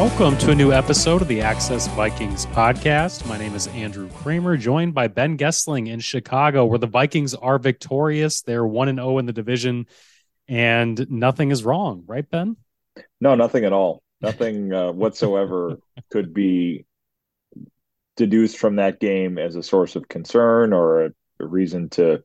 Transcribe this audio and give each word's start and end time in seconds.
Welcome 0.00 0.38
to 0.38 0.52
a 0.52 0.54
new 0.54 0.72
episode 0.72 1.22
of 1.22 1.26
the 1.26 1.40
Access 1.40 1.88
Vikings 1.88 2.46
podcast. 2.46 3.26
My 3.26 3.36
name 3.36 3.56
is 3.56 3.66
Andrew 3.66 4.08
Krammer, 4.10 4.56
joined 4.56 4.94
by 4.94 5.08
Ben 5.08 5.36
Goessling 5.36 5.88
in 5.88 5.98
Chicago, 5.98 6.66
where 6.66 6.78
the 6.78 6.86
Vikings 6.86 7.34
are 7.34 7.58
victorious. 7.58 8.42
They're 8.42 8.64
1 8.64 8.90
and 8.90 8.98
0 9.00 9.18
in 9.18 9.26
the 9.26 9.32
division, 9.32 9.88
and 10.46 11.10
nothing 11.10 11.50
is 11.50 11.64
wrong, 11.64 12.04
right, 12.06 12.30
Ben? 12.30 12.56
No, 13.20 13.34
nothing 13.34 13.64
at 13.64 13.72
all. 13.72 14.04
Nothing 14.20 14.72
uh, 14.72 14.92
whatsoever 14.92 15.80
could 16.12 16.32
be 16.32 16.86
deduced 18.16 18.56
from 18.56 18.76
that 18.76 19.00
game 19.00 19.36
as 19.36 19.56
a 19.56 19.64
source 19.64 19.96
of 19.96 20.06
concern 20.06 20.72
or 20.72 21.06
a, 21.06 21.10
a 21.40 21.44
reason 21.44 21.88
to 21.88 22.22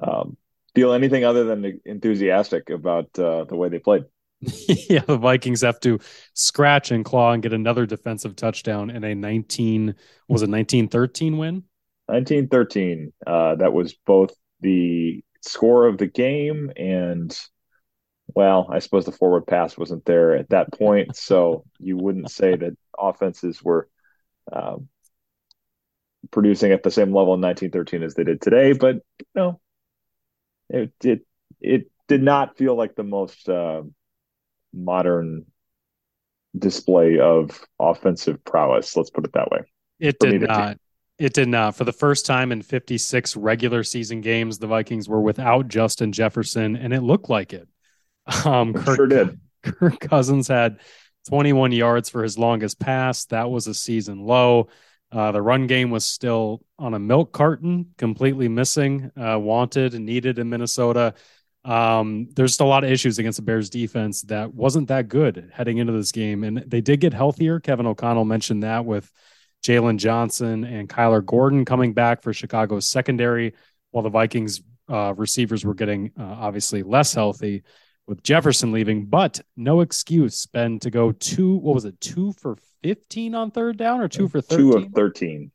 um, 0.00 0.38
feel 0.74 0.94
anything 0.94 1.22
other 1.22 1.44
than 1.44 1.82
enthusiastic 1.84 2.70
about 2.70 3.10
uh, 3.18 3.44
the 3.44 3.56
way 3.56 3.68
they 3.68 3.78
played. 3.78 4.04
yeah, 4.88 5.00
the 5.00 5.16
Vikings 5.16 5.62
have 5.62 5.80
to 5.80 5.98
scratch 6.34 6.90
and 6.90 7.04
claw 7.04 7.32
and 7.32 7.42
get 7.42 7.52
another 7.52 7.86
defensive 7.86 8.36
touchdown 8.36 8.90
in 8.90 9.02
a 9.04 9.14
19 9.14 9.94
was 10.28 10.42
it 10.42 10.50
1913 10.50 11.38
win? 11.38 11.64
1913. 12.06 13.12
Uh, 13.26 13.56
that 13.56 13.72
was 13.72 13.94
both 14.06 14.30
the 14.60 15.22
score 15.42 15.86
of 15.86 15.98
the 15.98 16.06
game 16.06 16.70
and 16.76 17.38
well, 18.34 18.68
I 18.70 18.80
suppose 18.80 19.06
the 19.06 19.12
forward 19.12 19.46
pass 19.46 19.76
wasn't 19.78 20.04
there 20.04 20.36
at 20.36 20.50
that 20.50 20.70
point, 20.72 21.16
so 21.16 21.64
you 21.78 21.96
wouldn't 21.96 22.30
say 22.30 22.56
that 22.56 22.76
offenses 22.98 23.62
were 23.62 23.88
um, 24.52 24.88
producing 26.30 26.72
at 26.72 26.82
the 26.82 26.90
same 26.90 27.14
level 27.14 27.34
in 27.34 27.40
1913 27.40 28.02
as 28.02 28.14
they 28.14 28.24
did 28.24 28.40
today. 28.40 28.72
But 28.72 28.96
you 29.18 29.26
know, 29.34 29.60
it 30.68 30.92
it 31.02 31.26
it 31.60 31.90
did 32.06 32.22
not 32.22 32.56
feel 32.56 32.76
like 32.76 32.94
the 32.94 33.04
most 33.04 33.48
uh, 33.48 33.82
modern 34.72 35.46
display 36.56 37.18
of 37.18 37.60
offensive 37.78 38.42
prowess. 38.44 38.96
Let's 38.96 39.10
put 39.10 39.24
it 39.24 39.32
that 39.32 39.50
way. 39.50 39.60
It 39.98 40.18
did 40.18 40.42
not. 40.42 40.78
It 41.18 41.32
did 41.32 41.48
not. 41.48 41.74
For 41.74 41.84
the 41.84 41.92
first 41.92 42.26
time 42.26 42.52
in 42.52 42.62
56 42.62 43.36
regular 43.36 43.82
season 43.82 44.20
games, 44.20 44.58
the 44.58 44.68
Vikings 44.68 45.08
were 45.08 45.20
without 45.20 45.68
Justin 45.68 46.12
Jefferson, 46.12 46.76
and 46.76 46.92
it 46.92 47.02
looked 47.02 47.28
like 47.28 47.52
it. 47.52 47.68
Um, 48.44 48.74
Kirk, 48.74 48.96
sure 48.96 49.06
did. 49.06 49.40
Kirk 49.62 49.98
Cousins 50.00 50.48
had 50.48 50.80
21 51.28 51.72
yards 51.72 52.10
for 52.10 52.22
his 52.22 52.38
longest 52.38 52.78
pass. 52.78 53.24
That 53.26 53.50
was 53.50 53.66
a 53.66 53.74
season 53.74 54.20
low. 54.20 54.68
Uh, 55.10 55.32
the 55.32 55.40
run 55.40 55.66
game 55.66 55.90
was 55.90 56.04
still 56.04 56.62
on 56.78 56.94
a 56.94 56.98
milk 56.98 57.32
carton, 57.32 57.94
completely 57.96 58.48
missing, 58.48 59.10
uh, 59.16 59.38
wanted 59.38 59.94
and 59.94 60.04
needed 60.04 60.38
in 60.38 60.50
Minnesota. 60.50 61.14
Um, 61.68 62.28
there's 62.34 62.52
just 62.52 62.60
a 62.62 62.64
lot 62.64 62.82
of 62.82 62.90
issues 62.90 63.18
against 63.18 63.36
the 63.36 63.42
Bears 63.42 63.68
defense 63.68 64.22
that 64.22 64.54
wasn't 64.54 64.88
that 64.88 65.08
good 65.08 65.50
heading 65.52 65.78
into 65.78 65.92
this 65.92 66.12
game. 66.12 66.42
And 66.42 66.58
they 66.66 66.80
did 66.80 67.00
get 67.00 67.12
healthier. 67.12 67.60
Kevin 67.60 67.86
O'Connell 67.86 68.24
mentioned 68.24 68.62
that 68.62 68.86
with 68.86 69.10
Jaylon 69.62 69.98
Johnson 69.98 70.64
and 70.64 70.88
Kyler 70.88 71.24
Gordon 71.24 71.66
coming 71.66 71.92
back 71.92 72.22
for 72.22 72.32
Chicago's 72.32 72.86
secondary, 72.86 73.54
while 73.90 74.02
the 74.02 74.08
Vikings 74.08 74.62
uh, 74.88 75.12
receivers 75.14 75.62
were 75.62 75.74
getting 75.74 76.10
uh, 76.18 76.22
obviously 76.22 76.82
less 76.82 77.12
healthy 77.12 77.62
with 78.06 78.22
Jefferson 78.22 78.72
leaving, 78.72 79.04
but 79.04 79.38
no 79.54 79.82
excuse, 79.82 80.46
Ben, 80.46 80.78
to 80.80 80.90
go 80.90 81.12
two, 81.12 81.56
what 81.56 81.74
was 81.74 81.84
it, 81.84 82.00
two 82.00 82.32
for 82.40 82.56
15 82.82 83.34
on 83.34 83.50
third 83.50 83.76
down 83.76 84.00
or 84.00 84.08
two 84.08 84.26
for 84.28 84.40
13? 84.40 84.58
Two 84.58 84.78
of 84.78 84.92
13. 84.94 85.52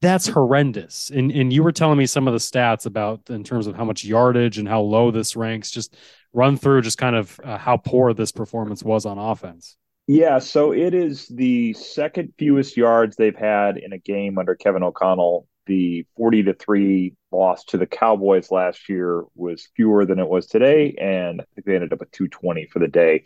That's 0.00 0.26
horrendous. 0.28 1.10
And 1.10 1.30
and 1.30 1.52
you 1.52 1.62
were 1.62 1.72
telling 1.72 1.98
me 1.98 2.06
some 2.06 2.26
of 2.26 2.32
the 2.32 2.38
stats 2.38 2.86
about 2.86 3.28
in 3.28 3.44
terms 3.44 3.66
of 3.66 3.76
how 3.76 3.84
much 3.84 4.04
yardage 4.04 4.58
and 4.58 4.66
how 4.66 4.80
low 4.80 5.10
this 5.10 5.36
ranks. 5.36 5.70
Just 5.70 5.94
run 6.32 6.56
through 6.56 6.82
just 6.82 6.98
kind 6.98 7.16
of 7.16 7.38
uh, 7.44 7.58
how 7.58 7.76
poor 7.76 8.14
this 8.14 8.32
performance 8.32 8.82
was 8.82 9.04
on 9.04 9.18
offense. 9.18 9.76
Yeah, 10.06 10.38
so 10.38 10.72
it 10.72 10.94
is 10.94 11.28
the 11.28 11.72
second 11.74 12.32
fewest 12.38 12.76
yards 12.76 13.14
they've 13.14 13.36
had 13.36 13.76
in 13.76 13.92
a 13.92 13.98
game 13.98 14.38
under 14.38 14.54
Kevin 14.54 14.82
O'Connell. 14.82 15.46
The 15.66 16.04
40 16.16 16.44
to 16.44 16.54
3 16.54 17.14
loss 17.30 17.62
to 17.66 17.78
the 17.78 17.86
Cowboys 17.86 18.50
last 18.50 18.88
year 18.88 19.22
was 19.36 19.68
fewer 19.76 20.04
than 20.04 20.18
it 20.18 20.28
was 20.28 20.46
today, 20.46 20.96
and 21.00 21.40
I 21.40 21.44
think 21.54 21.64
they 21.64 21.76
ended 21.76 21.92
up 21.92 22.02
at 22.02 22.10
220 22.10 22.66
for 22.66 22.80
the 22.80 22.88
day. 22.88 23.24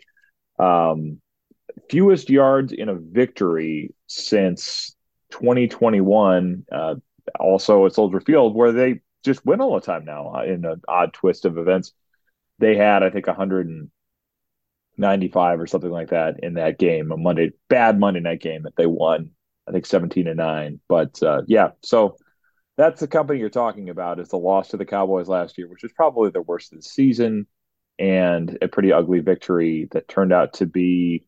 Um, 0.59 1.21
fewest 1.89 2.29
yards 2.29 2.71
in 2.71 2.89
a 2.89 2.95
victory 2.95 3.95
since 4.05 4.94
2021. 5.31 6.65
Uh, 6.71 6.95
also 7.39 7.85
at 7.85 7.93
Soldier 7.93 8.19
Field, 8.19 8.55
where 8.55 8.71
they 8.71 9.01
just 9.23 9.45
win 9.45 9.61
all 9.61 9.75
the 9.75 9.85
time 9.85 10.05
now 10.05 10.33
uh, 10.35 10.43
in 10.43 10.65
an 10.65 10.81
odd 10.87 11.13
twist 11.13 11.45
of 11.45 11.57
events. 11.57 11.93
They 12.59 12.77
had, 12.77 13.03
I 13.03 13.09
think, 13.09 13.27
195 13.27 15.59
or 15.59 15.67
something 15.67 15.89
like 15.89 16.09
that 16.09 16.43
in 16.43 16.53
that 16.55 16.79
game, 16.79 17.11
a 17.11 17.17
Monday 17.17 17.51
bad 17.67 17.99
Monday 17.99 18.21
night 18.21 18.41
game 18.41 18.63
that 18.63 18.75
they 18.75 18.85
won. 18.85 19.31
I 19.67 19.71
think 19.71 19.85
17 19.85 20.27
and 20.27 20.37
nine. 20.37 20.79
But 20.87 21.21
uh, 21.23 21.41
yeah, 21.47 21.69
so 21.81 22.17
that's 22.77 22.99
the 22.99 23.07
company 23.07 23.39
you're 23.39 23.49
talking 23.49 23.89
about. 23.89 24.19
Is 24.19 24.29
the 24.29 24.37
loss 24.37 24.69
to 24.69 24.77
the 24.77 24.85
Cowboys 24.85 25.27
last 25.27 25.57
year, 25.57 25.67
which 25.67 25.83
was 25.83 25.91
probably 25.91 26.29
the 26.29 26.41
worst 26.41 26.71
of 26.71 26.79
the 26.79 26.83
season, 26.83 27.47
and 27.97 28.57
a 28.61 28.67
pretty 28.67 28.93
ugly 28.93 29.19
victory 29.19 29.87
that 29.91 30.07
turned 30.07 30.33
out 30.33 30.53
to 30.53 30.67
be 30.67 31.25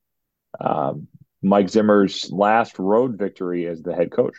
um, 0.59 1.07
Mike 1.41 1.69
Zimmer's 1.69 2.31
last 2.31 2.79
road 2.79 3.17
victory 3.17 3.67
as 3.67 3.81
the 3.81 3.93
head 3.93 4.11
coach. 4.11 4.35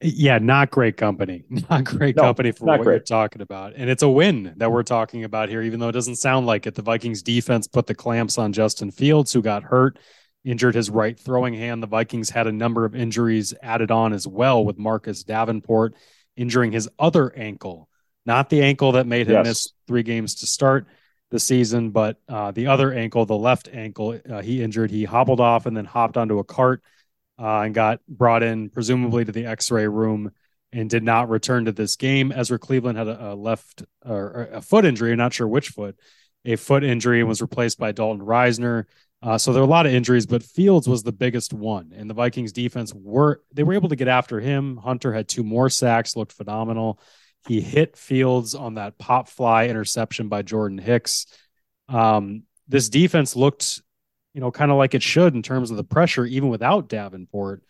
Yeah, 0.00 0.38
not 0.38 0.70
great 0.70 0.96
company. 0.96 1.44
Not 1.70 1.82
great 1.82 2.14
no, 2.14 2.22
company 2.22 2.52
for 2.52 2.66
what 2.66 2.82
great. 2.82 2.94
you're 2.94 3.00
talking 3.00 3.42
about. 3.42 3.72
And 3.74 3.90
it's 3.90 4.04
a 4.04 4.08
win 4.08 4.54
that 4.58 4.70
we're 4.70 4.84
talking 4.84 5.24
about 5.24 5.48
here, 5.48 5.60
even 5.60 5.80
though 5.80 5.88
it 5.88 5.92
doesn't 5.92 6.16
sound 6.16 6.46
like 6.46 6.68
it. 6.68 6.76
The 6.76 6.82
Vikings 6.82 7.20
defense 7.20 7.66
put 7.66 7.88
the 7.88 7.96
clamps 7.96 8.38
on 8.38 8.52
Justin 8.52 8.92
Fields, 8.92 9.32
who 9.32 9.42
got 9.42 9.64
hurt, 9.64 9.98
injured 10.44 10.76
his 10.76 10.88
right 10.88 11.18
throwing 11.18 11.54
hand. 11.54 11.82
The 11.82 11.88
Vikings 11.88 12.30
had 12.30 12.46
a 12.46 12.52
number 12.52 12.84
of 12.84 12.94
injuries 12.94 13.54
added 13.60 13.90
on 13.90 14.12
as 14.12 14.24
well, 14.24 14.64
with 14.64 14.78
Marcus 14.78 15.24
Davenport 15.24 15.96
injuring 16.36 16.70
his 16.70 16.88
other 16.98 17.34
ankle, 17.36 17.88
not 18.24 18.48
the 18.48 18.62
ankle 18.62 18.92
that 18.92 19.06
made 19.06 19.26
him 19.26 19.34
yes. 19.34 19.46
miss 19.46 19.72
three 19.88 20.04
games 20.04 20.36
to 20.36 20.46
start 20.46 20.86
the 21.30 21.38
season, 21.38 21.90
but 21.90 22.18
uh, 22.28 22.50
the 22.50 22.68
other 22.68 22.92
ankle, 22.92 23.26
the 23.26 23.36
left 23.36 23.68
ankle, 23.72 24.18
uh, 24.30 24.40
he 24.40 24.62
injured. 24.62 24.90
He 24.90 25.04
hobbled 25.04 25.40
off 25.40 25.66
and 25.66 25.76
then 25.76 25.84
hopped 25.84 26.16
onto 26.16 26.38
a 26.38 26.44
cart 26.44 26.82
uh, 27.38 27.60
and 27.60 27.74
got 27.74 28.00
brought 28.06 28.42
in, 28.42 28.70
presumably 28.70 29.24
to 29.24 29.32
the 29.32 29.46
X-ray 29.46 29.86
room, 29.88 30.32
and 30.72 30.88
did 30.88 31.02
not 31.02 31.28
return 31.28 31.66
to 31.66 31.72
this 31.72 31.96
game. 31.96 32.32
Ezra 32.32 32.58
Cleveland 32.58 32.98
had 32.98 33.08
a, 33.08 33.32
a 33.32 33.34
left 33.34 33.84
or 34.04 34.48
a 34.52 34.62
foot 34.62 34.84
injury, 34.84 35.14
not 35.16 35.32
sure 35.32 35.48
which 35.48 35.68
foot, 35.68 35.98
a 36.44 36.56
foot 36.56 36.84
injury, 36.84 37.20
and 37.20 37.28
was 37.28 37.42
replaced 37.42 37.78
by 37.78 37.92
Dalton 37.92 38.24
Risner. 38.24 38.84
Uh, 39.20 39.36
so 39.36 39.52
there 39.52 39.62
are 39.62 39.66
a 39.66 39.68
lot 39.68 39.86
of 39.86 39.92
injuries, 39.92 40.26
but 40.26 40.42
Fields 40.42 40.88
was 40.88 41.02
the 41.02 41.12
biggest 41.12 41.52
one, 41.52 41.92
and 41.96 42.08
the 42.08 42.14
Vikings 42.14 42.52
defense 42.52 42.94
were 42.94 43.42
they 43.52 43.64
were 43.64 43.74
able 43.74 43.88
to 43.88 43.96
get 43.96 44.08
after 44.08 44.40
him. 44.40 44.76
Hunter 44.76 45.12
had 45.12 45.28
two 45.28 45.42
more 45.42 45.68
sacks, 45.68 46.16
looked 46.16 46.32
phenomenal. 46.32 47.00
He 47.48 47.60
hit 47.60 47.96
Fields 47.96 48.54
on 48.54 48.74
that 48.74 48.98
pop 48.98 49.28
fly 49.28 49.66
interception 49.66 50.28
by 50.28 50.42
Jordan 50.42 50.78
Hicks. 50.78 51.26
Um, 51.88 52.42
this 52.68 52.88
defense 52.88 53.34
looked, 53.34 53.80
you 54.34 54.40
know, 54.40 54.50
kind 54.50 54.70
of 54.70 54.76
like 54.76 54.94
it 54.94 55.02
should 55.02 55.34
in 55.34 55.42
terms 55.42 55.70
of 55.70 55.76
the 55.76 55.84
pressure, 55.84 56.26
even 56.26 56.50
without 56.50 56.88
Davenport. 56.88 57.64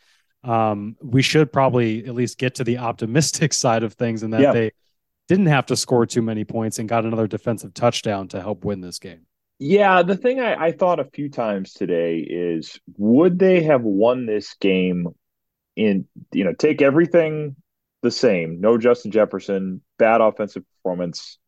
Um, 0.45 0.97
we 1.01 1.23
should 1.23 1.53
probably 1.53 2.05
at 2.07 2.15
least 2.15 2.39
get 2.39 2.57
to 2.57 2.65
the 2.65 2.79
optimistic 2.79 3.53
side 3.53 3.83
of 3.83 3.95
things 3.95 4.23
and 4.23 4.33
that 4.33 4.41
yeah. 4.41 4.53
they 4.53 4.73
didn't 5.29 5.47
have 5.47 5.67
to 5.67 5.77
score 5.77 6.07
too 6.07 6.23
many 6.23 6.45
points 6.45 6.79
and 6.79 6.89
got 6.89 7.05
another 7.05 7.27
defensive 7.27 7.75
touchdown 7.75 8.29
to 8.29 8.41
help 8.41 8.65
win 8.65 8.81
this 8.81 8.99
game. 8.99 9.27
Yeah, 9.61 10.03
the 10.03 10.17
thing 10.17 10.41
I, 10.41 10.67
I 10.67 10.73
thought 10.73 11.01
a 11.01 11.05
few 11.05 11.29
times 11.29 11.73
today 11.73 12.19
is 12.19 12.81
would 12.97 13.39
they 13.39 13.63
have 13.65 13.83
won 13.83 14.25
this 14.25 14.55
game 14.61 15.09
in, 15.77 16.07
you 16.33 16.45
know, 16.45 16.53
take 16.53 16.81
everything 16.81 17.57
the 18.03 18.11
same. 18.11 18.61
No 18.61 18.79
Justin 18.79 19.11
Jefferson, 19.11 19.83
bad 19.99 20.21
offensive 20.21 20.65
performance, 20.77 21.39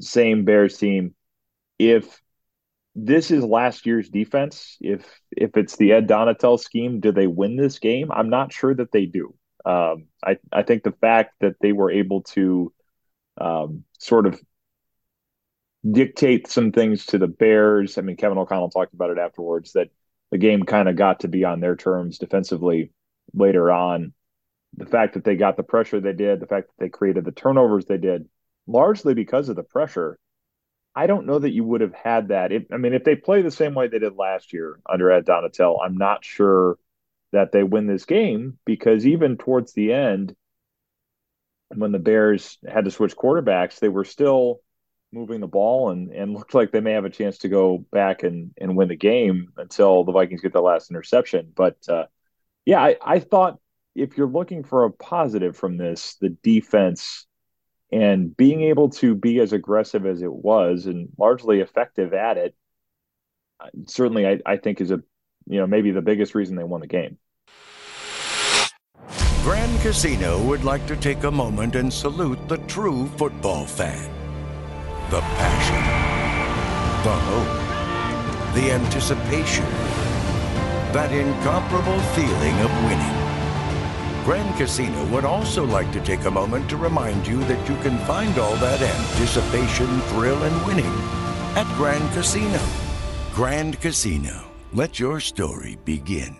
same 0.00 0.44
Bears 0.44 0.76
team. 0.76 1.14
If 1.78 2.20
this 2.94 3.30
is 3.30 3.44
last 3.44 3.86
year's 3.86 4.08
defense, 4.08 4.76
if 4.80 5.06
if 5.30 5.56
it's 5.56 5.76
the 5.76 5.92
Ed 5.92 6.08
Donatell 6.08 6.58
scheme, 6.58 7.00
do 7.00 7.12
they 7.12 7.26
win 7.26 7.56
this 7.56 7.78
game? 7.78 8.10
I'm 8.10 8.30
not 8.30 8.52
sure 8.52 8.74
that 8.74 8.92
they 8.92 9.06
do. 9.06 9.34
Um, 9.64 10.06
I 10.24 10.38
I 10.52 10.62
think 10.62 10.82
the 10.82 10.92
fact 10.92 11.34
that 11.40 11.56
they 11.60 11.72
were 11.72 11.90
able 11.90 12.22
to 12.34 12.72
um, 13.40 13.84
sort 13.98 14.26
of 14.26 14.40
dictate 15.88 16.48
some 16.48 16.72
things 16.72 17.06
to 17.06 17.18
the 17.18 17.28
Bears. 17.28 17.98
I 17.98 18.02
mean, 18.02 18.16
Kevin 18.16 18.38
O'Connell 18.38 18.70
talked 18.70 18.94
about 18.94 19.10
it 19.10 19.18
afterwards 19.18 19.72
that 19.72 19.90
the 20.30 20.38
game 20.38 20.64
kind 20.64 20.88
of 20.88 20.96
got 20.96 21.20
to 21.20 21.28
be 21.28 21.44
on 21.44 21.60
their 21.60 21.76
terms 21.76 22.18
defensively 22.18 22.92
later 23.32 23.70
on 23.70 24.12
the 24.76 24.86
fact 24.86 25.14
that 25.14 25.24
they 25.24 25.36
got 25.36 25.56
the 25.56 25.62
pressure 25.62 26.00
they 26.00 26.12
did, 26.12 26.40
the 26.40 26.46
fact 26.46 26.68
that 26.68 26.84
they 26.84 26.88
created 26.88 27.24
the 27.24 27.32
turnovers 27.32 27.86
they 27.86 27.98
did, 27.98 28.28
largely 28.66 29.14
because 29.14 29.48
of 29.48 29.56
the 29.56 29.62
pressure. 29.62 30.18
I 30.94 31.06
don't 31.06 31.26
know 31.26 31.38
that 31.38 31.52
you 31.52 31.64
would 31.64 31.80
have 31.80 31.94
had 31.94 32.28
that. 32.28 32.50
If, 32.50 32.64
I 32.72 32.76
mean, 32.76 32.92
if 32.92 33.04
they 33.04 33.14
play 33.14 33.42
the 33.42 33.50
same 33.50 33.74
way 33.74 33.88
they 33.88 34.00
did 34.00 34.16
last 34.16 34.52
year 34.52 34.80
under 34.88 35.10
Ed 35.10 35.26
Donatell, 35.26 35.78
I'm 35.82 35.96
not 35.96 36.24
sure 36.24 36.78
that 37.32 37.52
they 37.52 37.62
win 37.62 37.86
this 37.86 38.04
game 38.04 38.58
because 38.64 39.06
even 39.06 39.36
towards 39.36 39.72
the 39.72 39.92
end, 39.92 40.34
when 41.74 41.92
the 41.92 41.98
Bears 41.98 42.58
had 42.66 42.84
to 42.86 42.90
switch 42.90 43.16
quarterbacks, 43.16 43.78
they 43.78 43.88
were 43.88 44.04
still 44.04 44.60
moving 45.12 45.40
the 45.40 45.46
ball 45.46 45.90
and 45.90 46.10
and 46.12 46.34
looked 46.34 46.52
like 46.52 46.70
they 46.70 46.80
may 46.80 46.92
have 46.92 47.04
a 47.04 47.10
chance 47.10 47.38
to 47.38 47.48
go 47.48 47.78
back 47.92 48.22
and 48.22 48.52
and 48.58 48.76
win 48.76 48.88
the 48.88 48.96
game 48.96 49.52
until 49.56 50.04
the 50.04 50.12
Vikings 50.12 50.40
get 50.40 50.52
the 50.52 50.60
last 50.60 50.90
interception. 50.90 51.52
But 51.54 51.76
uh, 51.88 52.06
yeah, 52.64 52.82
I, 52.82 52.96
I 53.02 53.18
thought 53.20 53.58
if 53.98 54.16
you're 54.16 54.28
looking 54.28 54.62
for 54.62 54.84
a 54.84 54.90
positive 54.90 55.56
from 55.56 55.76
this, 55.76 56.16
the 56.20 56.30
defense 56.30 57.26
and 57.90 58.36
being 58.36 58.62
able 58.62 58.90
to 58.90 59.14
be 59.14 59.40
as 59.40 59.52
aggressive 59.52 60.06
as 60.06 60.22
it 60.22 60.32
was 60.32 60.86
and 60.86 61.08
largely 61.18 61.60
effective 61.60 62.12
at 62.12 62.36
it, 62.36 62.54
uh, 63.60 63.68
certainly 63.86 64.26
I, 64.26 64.40
I 64.46 64.56
think 64.56 64.80
is 64.80 64.90
a 64.90 65.02
you 65.46 65.58
know 65.58 65.66
maybe 65.66 65.90
the 65.90 66.02
biggest 66.02 66.34
reason 66.34 66.56
they 66.56 66.64
won 66.64 66.80
the 66.80 66.86
game. 66.86 67.18
Grand 69.42 69.80
Casino 69.80 70.42
would 70.44 70.64
like 70.64 70.86
to 70.86 70.96
take 70.96 71.24
a 71.24 71.30
moment 71.30 71.74
and 71.74 71.92
salute 71.92 72.38
the 72.48 72.58
true 72.66 73.06
football 73.16 73.64
fan. 73.66 74.10
The 75.10 75.20
passion, 75.20 75.82
the 77.02 77.16
hope, 77.16 78.54
the 78.54 78.72
anticipation, 78.72 79.64
that 80.92 81.10
incomparable 81.12 81.98
feeling 82.12 82.54
of 82.60 82.84
winning. 82.84 83.27
Grand 84.28 84.58
Casino 84.58 85.06
would 85.06 85.24
also 85.24 85.64
like 85.64 85.90
to 85.90 86.00
take 86.02 86.26
a 86.26 86.30
moment 86.30 86.68
to 86.68 86.76
remind 86.76 87.26
you 87.26 87.42
that 87.44 87.66
you 87.66 87.74
can 87.76 87.96
find 88.00 88.38
all 88.38 88.54
that 88.56 88.82
anticipation, 88.82 89.86
thrill, 90.02 90.42
and 90.42 90.66
winning 90.66 90.92
at 91.56 91.66
Grand 91.78 92.12
Casino. 92.12 92.60
Grand 93.32 93.80
Casino. 93.80 94.44
Let 94.74 95.00
your 95.00 95.18
story 95.18 95.78
begin. 95.86 96.38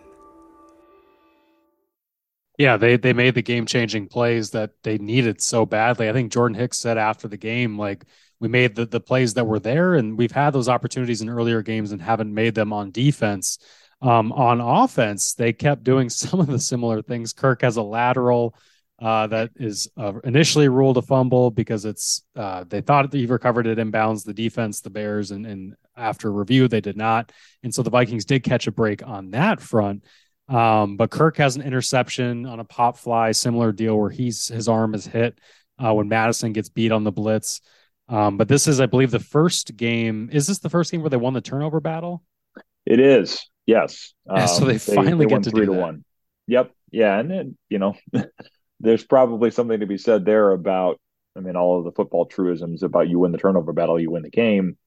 Yeah, 2.58 2.76
they 2.76 2.98
they 2.98 3.14
made 3.14 3.34
the 3.34 3.40
game 3.40 3.64
changing 3.64 4.08
plays 4.08 4.50
that 4.50 4.72
they 4.82 4.98
needed 4.98 5.40
so 5.40 5.64
badly. 5.64 6.10
I 6.10 6.12
think 6.12 6.30
Jordan 6.30 6.58
Hicks 6.58 6.76
said 6.76 6.98
after 6.98 7.26
the 7.26 7.38
game, 7.38 7.78
like 7.78 8.04
we 8.38 8.48
made 8.48 8.74
the 8.76 8.84
the 8.84 9.00
plays 9.00 9.32
that 9.32 9.46
were 9.46 9.60
there, 9.60 9.94
and 9.94 10.18
we've 10.18 10.30
had 10.30 10.50
those 10.50 10.68
opportunities 10.68 11.22
in 11.22 11.30
earlier 11.30 11.62
games 11.62 11.92
and 11.92 12.02
haven't 12.02 12.34
made 12.34 12.54
them 12.54 12.70
on 12.70 12.90
defense. 12.90 13.58
Um, 14.00 14.32
on 14.32 14.60
offense, 14.60 15.34
they 15.34 15.52
kept 15.52 15.84
doing 15.84 16.08
some 16.08 16.40
of 16.40 16.46
the 16.46 16.58
similar 16.58 17.02
things. 17.02 17.32
Kirk 17.32 17.62
has 17.62 17.76
a 17.76 17.82
lateral 17.82 18.54
uh, 19.00 19.28
that 19.28 19.50
is 19.56 19.88
uh, 19.96 20.14
initially 20.24 20.68
ruled 20.68 20.96
a 20.96 21.02
fumble 21.02 21.50
because 21.50 21.84
it's 21.84 22.24
uh, 22.34 22.64
they 22.68 22.80
thought 22.80 23.12
he 23.12 23.26
recovered 23.26 23.66
it 23.66 23.78
inbounds. 23.78 24.24
The 24.24 24.34
defense, 24.34 24.80
the 24.80 24.90
Bears, 24.90 25.30
and, 25.30 25.46
and 25.46 25.76
after 25.96 26.32
review, 26.32 26.66
they 26.66 26.80
did 26.80 26.96
not, 26.96 27.30
and 27.62 27.72
so 27.72 27.82
the 27.82 27.90
Vikings 27.90 28.24
did 28.24 28.42
catch 28.42 28.66
a 28.66 28.72
break 28.72 29.06
on 29.06 29.30
that 29.30 29.60
front. 29.60 30.04
Um, 30.48 30.96
but 30.96 31.10
Kirk 31.10 31.36
has 31.36 31.56
an 31.56 31.62
interception 31.62 32.46
on 32.46 32.58
a 32.58 32.64
pop 32.64 32.96
fly, 32.96 33.32
similar 33.32 33.70
deal 33.70 33.96
where 33.96 34.10
he's 34.10 34.48
his 34.48 34.66
arm 34.66 34.94
is 34.94 35.06
hit 35.06 35.38
uh, 35.78 35.94
when 35.94 36.08
Mattison 36.08 36.52
gets 36.52 36.68
beat 36.68 36.90
on 36.90 37.04
the 37.04 37.12
blitz. 37.12 37.60
Um, 38.08 38.36
but 38.36 38.48
this 38.48 38.66
is, 38.66 38.80
I 38.80 38.86
believe, 38.86 39.10
the 39.10 39.20
first 39.20 39.76
game. 39.76 40.30
Is 40.32 40.46
this 40.46 40.58
the 40.58 40.70
first 40.70 40.90
game 40.90 41.02
where 41.02 41.10
they 41.10 41.16
won 41.16 41.34
the 41.34 41.40
turnover 41.40 41.80
battle? 41.80 42.22
It 42.86 43.00
is. 43.00 43.46
Yes. 43.68 44.14
Um, 44.26 44.48
so 44.48 44.64
they, 44.64 44.78
they 44.78 44.94
finally 44.94 45.26
they 45.26 45.34
get 45.34 45.42
to 45.42 45.50
three 45.50 45.66
to 45.66 45.72
that. 45.72 45.78
one. 45.78 46.02
Yep. 46.46 46.72
Yeah, 46.90 47.18
and 47.18 47.30
then 47.30 47.58
you 47.68 47.78
know, 47.78 47.96
there's 48.80 49.04
probably 49.04 49.50
something 49.50 49.80
to 49.80 49.86
be 49.86 49.98
said 49.98 50.24
there 50.24 50.52
about. 50.52 50.98
I 51.36 51.40
mean, 51.40 51.54
all 51.54 51.78
of 51.78 51.84
the 51.84 51.92
football 51.92 52.24
truisms 52.24 52.82
about 52.82 53.08
you 53.10 53.18
win 53.18 53.30
the 53.30 53.38
turnover 53.38 53.74
battle, 53.74 54.00
you 54.00 54.10
win 54.10 54.22
the 54.22 54.30
game. 54.30 54.78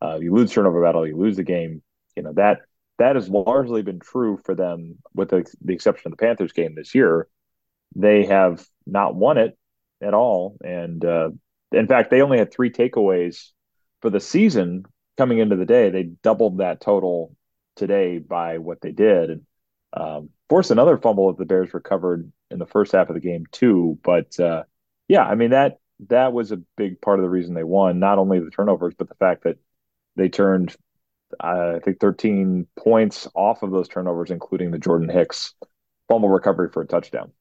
Uh, 0.00 0.18
you 0.18 0.32
lose 0.32 0.50
turnover 0.52 0.82
battle, 0.82 1.06
you 1.06 1.18
lose 1.18 1.36
the 1.36 1.44
game. 1.44 1.82
You 2.16 2.22
know 2.22 2.32
that 2.32 2.60
that 2.98 3.16
has 3.16 3.28
largely 3.28 3.82
been 3.82 4.00
true 4.00 4.40
for 4.42 4.54
them, 4.54 4.96
with 5.14 5.28
the, 5.28 5.44
the 5.62 5.74
exception 5.74 6.10
of 6.10 6.16
the 6.16 6.24
Panthers 6.24 6.52
game 6.52 6.74
this 6.74 6.94
year. 6.94 7.28
They 7.94 8.24
have 8.24 8.64
not 8.86 9.14
won 9.14 9.36
it 9.36 9.58
at 10.02 10.14
all, 10.14 10.56
and 10.64 11.04
uh, 11.04 11.28
in 11.72 11.86
fact, 11.88 12.10
they 12.10 12.22
only 12.22 12.38
had 12.38 12.50
three 12.50 12.70
takeaways 12.70 13.50
for 14.00 14.08
the 14.08 14.18
season 14.18 14.86
coming 15.18 15.40
into 15.40 15.56
the 15.56 15.66
day. 15.66 15.90
They 15.90 16.04
doubled 16.22 16.58
that 16.58 16.80
total 16.80 17.36
today 17.76 18.18
by 18.18 18.58
what 18.58 18.80
they 18.80 18.92
did, 18.92 19.30
and 19.30 19.42
um, 19.92 20.30
forced 20.48 20.70
another 20.70 20.98
fumble 20.98 21.28
that 21.28 21.38
the 21.38 21.46
Bears 21.46 21.74
recovered 21.74 22.30
in 22.50 22.58
the 22.58 22.66
first 22.66 22.92
half 22.92 23.08
of 23.08 23.14
the 23.14 23.20
game 23.20 23.44
too. 23.50 23.98
But 24.02 24.38
uh, 24.38 24.64
yeah, 25.08 25.24
I 25.24 25.34
mean 25.34 25.50
that 25.50 25.78
that 26.08 26.32
was 26.32 26.52
a 26.52 26.62
big 26.76 27.00
part 27.00 27.18
of 27.18 27.22
the 27.22 27.30
reason 27.30 27.54
they 27.54 27.64
won. 27.64 27.98
Not 27.98 28.18
only 28.18 28.40
the 28.40 28.50
turnovers, 28.50 28.94
but 28.96 29.08
the 29.08 29.14
fact 29.16 29.44
that 29.44 29.58
they 30.16 30.28
turned 30.28 30.76
I 31.38 31.78
think 31.84 32.00
13 32.00 32.66
points 32.76 33.28
off 33.34 33.62
of 33.62 33.70
those 33.70 33.88
turnovers, 33.88 34.30
including 34.30 34.70
the 34.70 34.78
Jordan 34.78 35.08
Hicks 35.08 35.54
fumble 36.08 36.28
recovery 36.28 36.68
for 36.72 36.82
a 36.82 36.86
touchdown. 36.86 37.32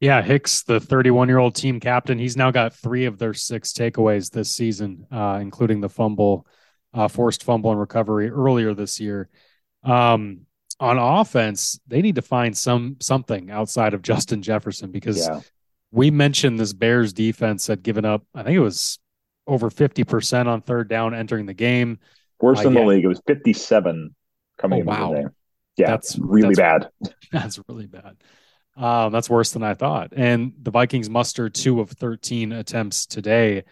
Yeah, 0.00 0.22
Hicks, 0.22 0.62
the 0.62 0.80
31 0.80 1.28
year 1.28 1.38
old 1.38 1.54
team 1.54 1.78
captain, 1.78 2.18
he's 2.18 2.36
now 2.36 2.50
got 2.50 2.74
three 2.74 3.04
of 3.04 3.18
their 3.18 3.34
six 3.34 3.72
takeaways 3.72 4.30
this 4.30 4.50
season, 4.50 5.06
uh, 5.12 5.38
including 5.42 5.82
the 5.82 5.90
fumble, 5.90 6.46
uh, 6.94 7.08
forced 7.08 7.44
fumble 7.44 7.70
and 7.70 7.78
recovery 7.78 8.30
earlier 8.30 8.72
this 8.72 8.98
year. 8.98 9.28
Um, 9.84 10.46
on 10.78 10.98
offense, 10.98 11.78
they 11.86 12.00
need 12.00 12.14
to 12.14 12.22
find 12.22 12.56
some 12.56 12.96
something 13.00 13.50
outside 13.50 13.92
of 13.92 14.02
Justin 14.02 14.42
Jefferson 14.42 14.90
because 14.90 15.18
yeah. 15.18 15.40
we 15.92 16.10
mentioned 16.10 16.58
this 16.58 16.72
Bears 16.72 17.12
defense 17.12 17.66
had 17.66 17.82
given 17.82 18.04
up, 18.04 18.24
I 18.34 18.42
think 18.42 18.56
it 18.56 18.60
was 18.60 18.98
over 19.46 19.68
50% 19.68 20.46
on 20.46 20.62
third 20.62 20.88
down 20.88 21.14
entering 21.14 21.46
the 21.46 21.54
game. 21.54 21.98
Worst 22.40 22.64
uh, 22.64 22.68
in 22.68 22.74
yeah. 22.74 22.80
the 22.80 22.86
league. 22.86 23.04
It 23.04 23.08
was 23.08 23.20
57 23.26 24.14
coming 24.58 24.82
oh, 24.82 24.84
wow. 24.84 25.12
into 25.12 25.22
the 25.22 25.32
Yeah, 25.76 25.90
that's 25.90 26.18
really 26.18 26.54
that's, 26.54 26.58
bad. 26.58 26.88
That's 27.32 27.60
really 27.68 27.86
bad. 27.86 28.16
Um, 28.76 29.12
that's 29.12 29.28
worse 29.28 29.50
than 29.50 29.62
I 29.62 29.74
thought. 29.74 30.12
And 30.16 30.52
the 30.62 30.70
Vikings 30.70 31.10
muster 31.10 31.50
two 31.50 31.80
of 31.80 31.90
13 31.90 32.52
attempts 32.52 33.04
today. 33.04 33.64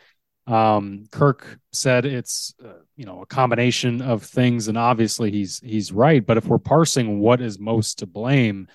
Um, 0.49 1.05
Kirk 1.11 1.59
said 1.73 2.07
it's 2.07 2.55
uh, 2.65 2.81
you 2.97 3.05
know 3.05 3.23
a 3.23 3.27
combination 3.27 4.01
of 4.01 4.23
things, 4.23 4.69
and 4.69 4.79
obviously 4.79 5.31
he's 5.31 5.61
he's 5.61 5.93
right. 5.93 6.25
But 6.25 6.39
if 6.39 6.47
we're 6.47 6.59
parsing 6.59 7.21
what 7.21 7.41
is 7.41 7.59
most 7.59 7.99
to 7.99 8.07
blame, 8.07 8.69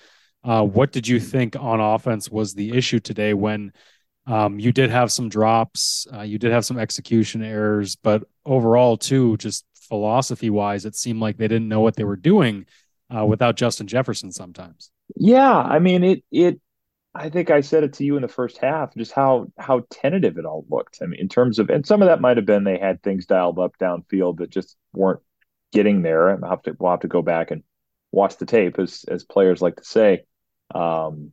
uh, 0.44 0.62
what 0.62 0.92
did 0.92 1.08
you 1.08 1.18
think 1.18 1.56
on 1.56 1.80
offense 1.80 2.30
was 2.30 2.54
the 2.54 2.76
issue 2.76 3.00
today 3.00 3.34
when 3.34 3.72
um, 4.26 4.58
you 4.58 4.72
did 4.72 4.90
have 4.90 5.10
some 5.10 5.28
drops, 5.28 6.06
uh, 6.14 6.22
you 6.22 6.38
did 6.38 6.52
have 6.52 6.64
some 6.64 6.78
execution 6.78 7.42
errors, 7.42 7.96
but 7.96 8.22
overall 8.46 8.96
too, 8.96 9.36
just 9.36 9.64
philosophy 9.74 10.50
wise, 10.50 10.84
it 10.84 10.94
seemed 10.94 11.20
like 11.20 11.36
they 11.36 11.48
didn't 11.48 11.68
know 11.68 11.80
what 11.80 11.96
they 11.96 12.04
were 12.04 12.16
doing 12.16 12.66
uh, 13.14 13.24
without 13.24 13.56
Justin 13.56 13.86
Jefferson 13.86 14.32
sometimes. 14.32 14.90
Yeah, 15.16 15.56
I 15.56 15.78
mean 15.78 16.04
it. 16.04 16.24
It. 16.30 16.60
I 17.14 17.30
think 17.30 17.50
I 17.50 17.60
said 17.60 17.84
it 17.84 17.92
to 17.94 18.04
you 18.04 18.16
in 18.16 18.22
the 18.22 18.28
first 18.28 18.58
half, 18.58 18.94
just 18.96 19.12
how 19.12 19.46
how 19.56 19.84
tentative 19.90 20.36
it 20.36 20.44
all 20.44 20.66
looked. 20.68 20.98
I 21.00 21.06
mean, 21.06 21.20
in 21.20 21.28
terms 21.28 21.58
of, 21.58 21.70
and 21.70 21.86
some 21.86 22.02
of 22.02 22.08
that 22.08 22.20
might 22.20 22.36
have 22.36 22.46
been 22.46 22.64
they 22.64 22.78
had 22.78 23.02
things 23.02 23.26
dialed 23.26 23.58
up 23.58 23.78
downfield 23.78 24.38
that 24.38 24.50
just 24.50 24.76
weren't 24.92 25.20
getting 25.72 26.02
there. 26.02 26.28
And 26.28 26.44
I'll 26.44 26.50
have 26.50 26.62
to 26.62 26.76
we'll 26.78 26.90
have 26.90 27.00
to 27.00 27.08
go 27.08 27.22
back 27.22 27.52
and 27.52 27.62
watch 28.10 28.36
the 28.38 28.46
tape, 28.46 28.78
as 28.78 29.04
as 29.08 29.24
players 29.24 29.62
like 29.62 29.76
to 29.76 29.84
say. 29.84 30.24
Um, 30.74 31.32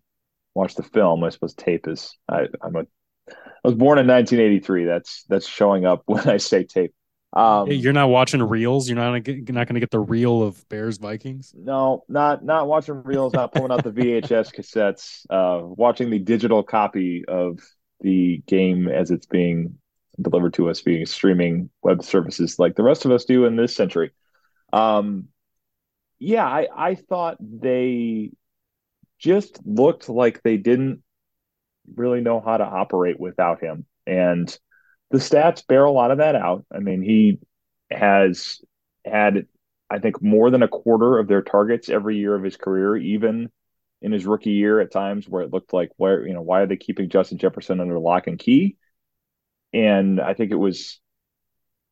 watch 0.54 0.76
the 0.76 0.84
film. 0.84 1.24
I 1.24 1.30
suppose 1.30 1.56
tape 1.56 1.88
is. 1.88 2.16
I, 2.30 2.48
I'm 2.62 2.76
a. 2.76 2.86
I 3.30 3.68
was 3.68 3.76
born 3.76 3.98
in 3.98 4.08
1983. 4.08 4.86
That's 4.86 5.24
that's 5.30 5.48
showing 5.48 5.86
up 5.86 6.04
when 6.06 6.30
I 6.30 6.38
say 6.38 6.64
tape. 6.64 6.94
Um, 7.34 7.72
You're 7.72 7.94
not 7.94 8.10
watching 8.10 8.44
reels. 8.44 8.90
You're 8.90 8.98
not 8.98 9.26
you're 9.26 9.38
not 9.54 9.68
going 9.68 9.76
to 9.76 9.80
get 9.80 9.92
the 9.92 10.00
reel 10.00 10.44
of 10.44 10.68
Bears 10.68 10.98
Vikings. 10.98 11.54
No, 11.56 12.04
not 12.10 12.44
not 12.44 12.68
watching 12.68 13.04
reels. 13.04 13.34
Not 13.34 13.54
pulling 13.54 13.72
out 13.72 13.84
the 13.84 13.92
VHS 13.92 14.54
cassettes. 14.54 15.26
Uh, 15.30 15.66
watching 15.66 16.10
the 16.10 16.20
digital 16.20 16.62
copy 16.62 17.24
of 17.26 17.60
the 18.02 18.44
game 18.48 18.90
as 18.90 19.12
it's 19.12 19.28
being 19.28 19.78
delivered 20.22 20.54
to 20.56 20.70
us 20.70 20.82
via 20.82 21.06
streaming 21.06 21.70
web 21.84 22.04
services, 22.04 22.60
like 22.60 22.76
the 22.76 22.84
rest 22.84 23.06
of 23.06 23.12
us 23.12 23.24
do 23.24 23.46
in 23.46 23.56
this 23.56 23.76
century. 23.76 24.12
Um, 24.74 25.30
yeah, 26.20 26.46
I 26.46 26.68
I 26.76 26.96
thought 26.96 27.38
they 27.40 28.32
just 29.20 29.60
looked 29.66 30.10
like 30.10 30.44
they 30.44 30.58
didn't 30.58 31.02
really 31.96 32.22
know 32.22 32.42
how 32.42 32.58
to 32.58 32.66
operate 32.66 33.20
without 33.20 33.62
him, 33.62 33.86
and 34.06 34.58
the 35.12 35.18
stats 35.18 35.66
bear 35.66 35.84
a 35.84 35.92
lot 35.92 36.12
of 36.12 36.20
that 36.20 36.36
out. 36.36 36.66
I 36.74 36.80
mean, 36.80 37.02
he 37.02 37.40
has 37.92 38.62
had, 39.06 39.46
I 39.90 40.00
think, 40.00 40.22
more 40.22 40.50
than 40.50 40.64
a 40.64 40.68
quarter 40.68 41.20
of 41.20 41.28
their 41.28 41.42
targets 41.42 41.90
every 41.90 42.18
year 42.18 42.36
of 42.36 42.44
his 42.44 42.58
career, 42.58 42.96
even 42.96 43.50
in 44.02 44.12
his 44.12 44.26
rookie 44.26 44.52
year 44.52 44.80
at 44.80 44.92
times 44.92 45.28
where 45.28 45.44
it 45.44 45.54
looked 45.54 45.74
like, 45.74 45.92
where, 45.98 46.26
you 46.26 46.34
know, 46.34 46.42
why 46.42 46.62
are 46.62 46.68
they 46.68 46.78
keeping 46.78 47.10
Justin 47.10 47.38
Jefferson 47.38 47.80
under 47.80 48.00
lock 48.00 48.28
and 48.28 48.40
key? 48.40 48.78
And 49.74 50.20
I 50.20 50.34
think 50.34 50.52
it 50.52 50.56
was 50.56 51.00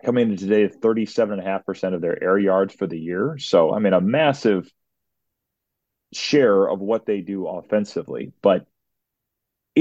coming 0.04 0.32
into 0.32 0.48
today 0.48 0.74
37.5% 0.74 1.94
of 1.94 2.02
their 2.02 2.22
air 2.22 2.38
yards 2.38 2.74
for 2.74 2.88
the 2.88 2.98
year. 2.98 3.38
So, 3.38 3.74
I 3.74 3.80
mean, 3.80 3.94
a 3.94 4.02
massive 4.02 4.72
share 6.14 6.68
of 6.68 6.80
what 6.80 7.06
they 7.06 7.22
do 7.22 7.48
offensively. 7.48 8.32
But 8.42 8.66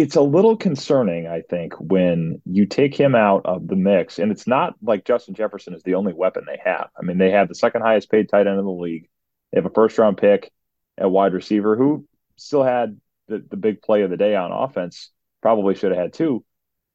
it's 0.01 0.17
a 0.17 0.23
little 0.23 0.57
concerning, 0.57 1.27
I 1.27 1.43
think, 1.43 1.75
when 1.75 2.41
you 2.45 2.67
take 2.67 2.95
him 2.95 3.15
out 3.15 3.47
of 3.47 3.67
the 3.67 3.77
mix. 3.77 4.19
And 4.19 4.31
it's 4.31 4.47
not 4.47 4.75
like 4.83 5.05
Justin 5.05 5.35
Jefferson 5.35 5.75
is 5.75 5.83
the 5.83 5.95
only 5.95 6.13
weapon 6.13 6.45
they 6.47 6.61
have. 6.65 6.91
I 6.99 7.03
mean, 7.03 7.19
they 7.19 7.31
have 7.31 7.49
the 7.49 7.55
second 7.55 7.83
highest 7.83 8.11
paid 8.11 8.29
tight 8.29 8.47
end 8.47 8.59
in 8.59 8.65
the 8.65 8.71
league. 8.71 9.09
They 9.51 9.59
have 9.59 9.67
a 9.67 9.71
first 9.71 9.99
round 9.99 10.19
pick 10.19 10.51
at 10.97 11.11
wide 11.11 11.33
receiver 11.33 11.77
who 11.77 12.07
still 12.37 12.63
had 12.63 13.01
the, 13.29 13.45
the 13.49 13.57
big 13.57 13.83
play 13.83 14.03
of 14.03 14.11
the 14.11 14.17
day 14.17 14.35
on 14.35 14.53
offense, 14.53 15.11
probably 15.43 15.75
should 15.75 15.93
have 15.93 16.01
had 16.01 16.13
two. 16.13 16.45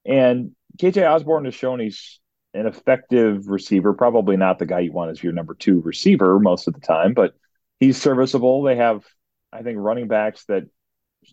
And 0.05 0.51
KJ 0.79 1.10
Osborn 1.10 1.45
has 1.45 1.55
shown 1.55 1.79
he's 1.79 2.19
an 2.53 2.67
effective 2.67 3.48
receiver, 3.48 3.93
probably 3.93 4.38
not 4.38 4.60
the 4.60 4.65
guy 4.65 4.81
you 4.81 4.91
want 4.91 5.12
as 5.12 5.24
your 5.24 5.33
number 5.33 5.53
two 5.53 5.81
receiver 5.81 6.39
most 6.39 6.67
of 6.67 6.74
the 6.74 6.81
time, 6.81 7.13
but 7.13 7.33
he's 7.79 8.01
serviceable. 8.01 8.63
They 8.63 8.75
have, 8.75 9.03
I 9.51 9.62
think, 9.63 9.77
running 9.79 10.07
backs 10.07 10.45
that 10.45 10.63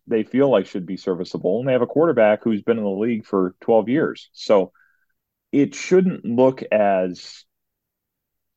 they 0.06 0.22
feel 0.22 0.50
like 0.50 0.66
should 0.66 0.86
be 0.86 0.96
serviceable, 0.96 1.58
and 1.58 1.68
they 1.68 1.72
have 1.72 1.82
a 1.82 1.86
quarterback 1.86 2.42
who's 2.42 2.62
been 2.62 2.78
in 2.78 2.84
the 2.84 2.90
league 2.90 3.26
for 3.26 3.54
12 3.60 3.88
years. 3.88 4.30
So 4.32 4.72
it 5.52 5.74
shouldn't 5.74 6.24
look 6.24 6.62
as 6.70 7.44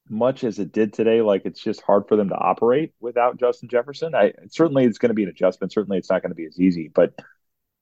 much 0.09 0.43
as 0.43 0.59
it 0.59 0.71
did 0.71 0.93
today. 0.93 1.21
Like 1.21 1.43
it's 1.45 1.61
just 1.61 1.81
hard 1.81 2.07
for 2.07 2.15
them 2.15 2.29
to 2.29 2.35
operate 2.35 2.93
without 2.99 3.39
Justin 3.39 3.69
Jefferson. 3.69 4.15
I 4.15 4.33
certainly 4.49 4.85
it's 4.85 4.97
going 4.97 5.09
to 5.09 5.15
be 5.15 5.23
an 5.23 5.29
adjustment. 5.29 5.73
Certainly 5.73 5.97
it's 5.97 6.09
not 6.09 6.21
going 6.21 6.31
to 6.31 6.35
be 6.35 6.45
as 6.45 6.59
easy, 6.59 6.91
but 6.93 7.13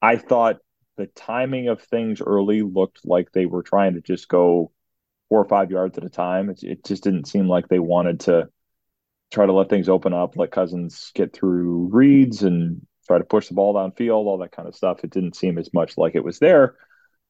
I 0.01 0.17
thought 0.17 0.57
the 0.97 1.07
timing 1.07 1.67
of 1.67 1.81
things 1.81 2.21
early 2.21 2.61
looked 2.61 2.99
like 3.05 3.31
they 3.31 3.45
were 3.45 3.63
trying 3.63 3.95
to 3.95 4.01
just 4.01 4.27
go 4.27 4.71
four 5.29 5.41
or 5.41 5.47
five 5.47 5.71
yards 5.71 5.97
at 5.97 6.03
a 6.03 6.09
time. 6.09 6.49
It, 6.49 6.63
it 6.63 6.85
just 6.85 7.03
didn't 7.03 7.27
seem 7.27 7.47
like 7.47 7.67
they 7.67 7.79
wanted 7.79 8.21
to 8.21 8.49
try 9.31 9.45
to 9.45 9.53
let 9.53 9.69
things 9.69 9.89
open 9.89 10.13
up, 10.13 10.35
let 10.35 10.51
Cousins 10.51 11.11
get 11.15 11.33
through 11.33 11.89
reads 11.91 12.43
and 12.43 12.85
try 13.07 13.17
to 13.17 13.23
push 13.23 13.47
the 13.47 13.53
ball 13.53 13.73
downfield, 13.73 14.25
all 14.25 14.37
that 14.39 14.51
kind 14.51 14.67
of 14.67 14.75
stuff. 14.75 15.03
It 15.03 15.09
didn't 15.09 15.35
seem 15.35 15.57
as 15.57 15.73
much 15.73 15.97
like 15.97 16.15
it 16.15 16.23
was 16.23 16.39
there. 16.39 16.75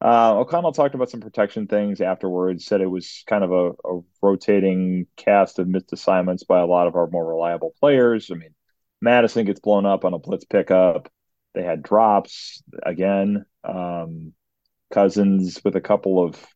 Uh, 0.04 0.40
O'Connell 0.40 0.72
talked 0.74 0.96
about 0.96 1.12
some 1.12 1.22
protection 1.22 1.68
things 1.68 2.02
afterwards, 2.02 2.66
said 2.66 2.82
it 2.82 2.88
was 2.88 3.24
kind 3.28 3.44
of 3.44 3.52
a, 3.52 3.70
a, 3.70 4.02
rotating 4.22 5.06
cast 5.16 5.60
of 5.60 5.68
missed 5.68 5.94
assignments 5.94 6.44
by 6.44 6.60
a 6.60 6.66
lot 6.66 6.88
of 6.88 6.96
our 6.96 7.08
more 7.08 7.28
reliable 7.28 7.76
players. 7.80 8.32
I 8.32 8.36
mean, 8.36 8.56
Mattison 9.00 9.46
gets 9.46 9.60
blown 9.60 9.86
up 9.86 10.04
on 10.04 10.16
a 10.16 10.20
blitz 10.20 10.44
pickup. 10.44 11.12
They 11.54 11.62
had 11.64 11.84
drops 11.84 12.64
again. 12.84 13.46
Um, 13.64 14.34
Cousins 14.92 15.62
with 15.64 15.76
a 15.76 15.82
couple 15.82 16.24
of 16.24 16.48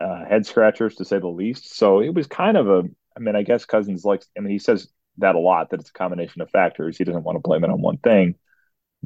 uh, 0.00 0.24
head 0.24 0.46
scratchers, 0.46 0.96
to 0.96 1.04
say 1.04 1.18
the 1.18 1.28
least. 1.28 1.76
So 1.76 2.00
it 2.00 2.14
was 2.14 2.26
kind 2.26 2.56
of 2.56 2.68
a, 2.68 2.82
I 3.16 3.20
mean, 3.20 3.36
I 3.36 3.42
guess 3.42 3.64
Cousins 3.64 4.04
likes, 4.04 4.26
I 4.36 4.40
mean, 4.40 4.52
he 4.52 4.58
says 4.58 4.88
that 5.18 5.34
a 5.34 5.38
lot, 5.38 5.70
that 5.70 5.80
it's 5.80 5.90
a 5.90 5.94
combination 5.94 6.42
of 6.42 6.50
factors. 6.50 6.96
He 6.96 7.04
doesn't 7.04 7.24
want 7.24 7.36
to 7.36 7.40
blame 7.40 7.64
it 7.64 7.70
on 7.70 7.80
one 7.80 7.98
thing. 7.98 8.36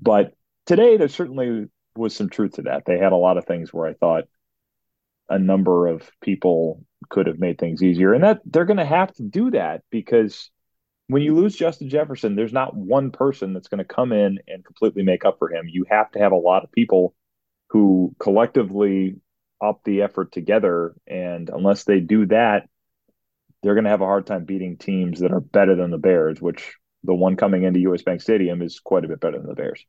But 0.00 0.35
today, 0.67 0.97
there 0.97 1.09
certainly 1.09 1.67
was 1.97 2.14
some 2.14 2.29
truth 2.29 2.52
to 2.52 2.62
that. 2.62 2.85
They 2.87 2.99
had 2.99 3.12
a 3.12 3.17
lot 3.17 3.37
of 3.37 3.47
things 3.47 3.73
where 3.73 3.87
I 3.88 3.95
thought 3.95 4.25
a 5.29 5.38
number 5.38 5.87
of 5.87 6.11
people 6.21 6.85
could 7.09 7.26
have 7.26 7.38
made 7.38 7.59
things 7.59 7.83
easier, 7.83 8.12
and 8.12 8.25
that 8.25 8.40
they're 8.45 8.64
going 8.64 8.76
to 8.76 8.85
have 8.85 9.12
to 9.14 9.23
do 9.23 9.50
that 9.52 9.83
because 9.90 10.50
when 11.07 11.23
you 11.23 11.35
lose 11.35 11.57
Justin 11.57 11.88
Jefferson, 11.88 12.37
there's 12.37 12.52
not 12.52 12.76
one 12.76 13.11
person 13.11 13.52
that's 13.52 13.69
going 13.69 13.79
to 13.79 13.85
come 13.85 14.12
in 14.12 14.38
and 14.47 14.64
completely 14.64 15.02
make 15.02 15.25
up 15.25 15.38
for 15.38 15.52
him. 15.52 15.67
You 15.69 15.85
have 15.90 16.11
to 16.12 16.21
have 16.21 16.33
a 16.33 16.37
lot 16.37 16.62
of 16.62 16.71
people 16.71 17.14
who 17.71 18.14
collectively 18.21 19.17
up 19.61 19.81
the 19.85 20.02
effort 20.02 20.33
together, 20.33 20.95
and 21.07 21.50
unless 21.50 21.85
they 21.85 22.00
do 22.00 22.26
that, 22.26 22.69
they're 23.62 23.75
going 23.75 23.85
to 23.85 23.90
have 23.90 24.00
a 24.00 24.07
hard 24.07 24.26
time 24.26 24.45
beating 24.45 24.76
teams 24.76 25.21
that 25.21 25.33
are 25.33 25.40
better 25.40 25.76
than 25.76 25.90
the 25.90 25.99
Bears, 25.99 26.40
which 26.40 26.75
the 27.05 27.14
one 27.14 27.37
coming 27.37 27.64
into 27.64 27.81
US 27.81 28.02
Bank 28.02 28.21
Stadium 28.21 28.62
is 28.62 28.81
quite 28.81 29.05
a 29.05 29.09
bit 29.09 29.21
better 29.21 29.38
than 29.38 29.49
the 29.49 29.55
Bears. 29.55 29.85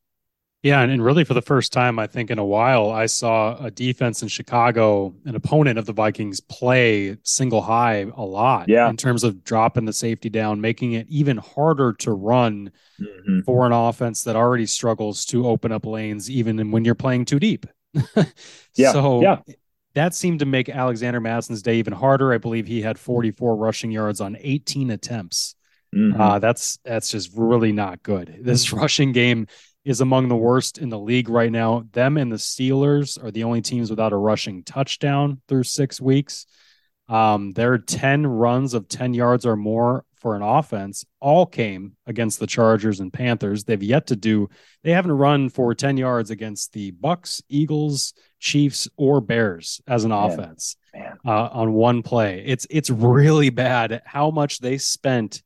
Yeah, 0.63 0.81
and, 0.81 0.91
and 0.91 1.03
really 1.03 1.23
for 1.23 1.33
the 1.33 1.41
first 1.41 1.73
time, 1.73 1.97
I 1.97 2.05
think 2.05 2.29
in 2.29 2.37
a 2.37 2.45
while, 2.45 2.91
I 2.91 3.07
saw 3.07 3.57
a 3.57 3.71
defense 3.71 4.21
in 4.21 4.27
Chicago, 4.27 5.15
an 5.25 5.35
opponent 5.35 5.79
of 5.79 5.87
the 5.87 5.93
Vikings, 5.93 6.39
play 6.39 7.17
single 7.23 7.63
high 7.63 8.05
a 8.15 8.23
lot. 8.23 8.69
Yeah. 8.69 8.87
in 8.87 8.95
terms 8.95 9.23
of 9.23 9.43
dropping 9.43 9.85
the 9.85 9.93
safety 9.93 10.29
down, 10.29 10.61
making 10.61 10.93
it 10.93 11.07
even 11.09 11.37
harder 11.37 11.93
to 11.93 12.11
run 12.11 12.71
mm-hmm. 12.99 13.39
for 13.41 13.65
an 13.65 13.71
offense 13.71 14.23
that 14.23 14.35
already 14.35 14.67
struggles 14.67 15.25
to 15.27 15.47
open 15.47 15.71
up 15.71 15.83
lanes, 15.83 16.29
even 16.29 16.69
when 16.69 16.85
you're 16.85 16.93
playing 16.93 17.25
too 17.25 17.39
deep. 17.39 17.65
yeah. 18.75 18.91
So 18.91 19.21
yeah. 19.21 19.39
That 19.93 20.15
seemed 20.15 20.39
to 20.39 20.45
make 20.45 20.69
Alexander 20.69 21.19
Mattison's 21.19 21.61
day 21.61 21.75
even 21.75 21.93
harder. 21.93 22.33
I 22.33 22.37
believe 22.37 22.67
he 22.67 22.81
had 22.81 22.97
44 22.97 23.55
rushing 23.55 23.91
yards 23.91 24.21
on 24.21 24.37
18 24.39 24.91
attempts. 24.91 25.55
Mm-hmm. 25.95 26.19
Uh, 26.19 26.39
that's 26.39 26.79
that's 26.85 27.11
just 27.11 27.31
really 27.35 27.71
not 27.71 28.01
good. 28.01 28.39
This 28.41 28.71
rushing 28.73 29.11
game 29.11 29.47
is 29.83 30.01
among 30.01 30.27
the 30.27 30.35
worst 30.35 30.77
in 30.77 30.89
the 30.89 30.99
league 30.99 31.27
right 31.27 31.51
now. 31.51 31.83
Them 31.91 32.17
and 32.17 32.31
the 32.31 32.37
Steelers 32.37 33.21
are 33.21 33.31
the 33.31 33.43
only 33.43 33.61
teams 33.61 33.89
without 33.89 34.13
a 34.13 34.17
rushing 34.17 34.63
touchdown 34.63 35.41
through 35.47 35.63
six 35.63 35.99
weeks. 35.99 36.45
Um, 37.09 37.51
their 37.51 37.77
10 37.77 38.25
runs 38.25 38.73
of 38.73 38.87
10 38.87 39.13
yards 39.13 39.45
or 39.45 39.57
more 39.57 40.05
for 40.21 40.35
an 40.35 40.43
offense 40.43 41.03
all 41.19 41.47
came 41.47 41.97
against 42.05 42.39
the 42.39 42.45
Chargers 42.45 42.99
and 42.99 43.11
Panthers. 43.11 43.63
They've 43.63 43.81
yet 43.81 44.07
to 44.07 44.15
do, 44.15 44.49
they 44.83 44.91
haven't 44.91 45.13
run 45.13 45.49
for 45.49 45.73
10 45.73 45.97
yards 45.97 46.29
against 46.29 46.73
the 46.73 46.91
Bucs, 46.91 47.41
Eagles, 47.49 48.13
Chiefs, 48.39 48.87
or 48.97 49.19
Bears 49.19 49.81
as 49.87 50.03
an 50.03 50.11
Man. 50.11 50.29
offense 50.29 50.77
Man. 50.93 51.17
Uh, 51.25 51.49
on 51.51 51.73
one 51.73 52.03
play. 52.03 52.43
It's 52.45 52.67
it's 52.69 52.89
really 52.89 53.49
bad 53.49 54.03
how 54.05 54.29
much 54.29 54.59
they 54.59 54.77
spent 54.77 55.41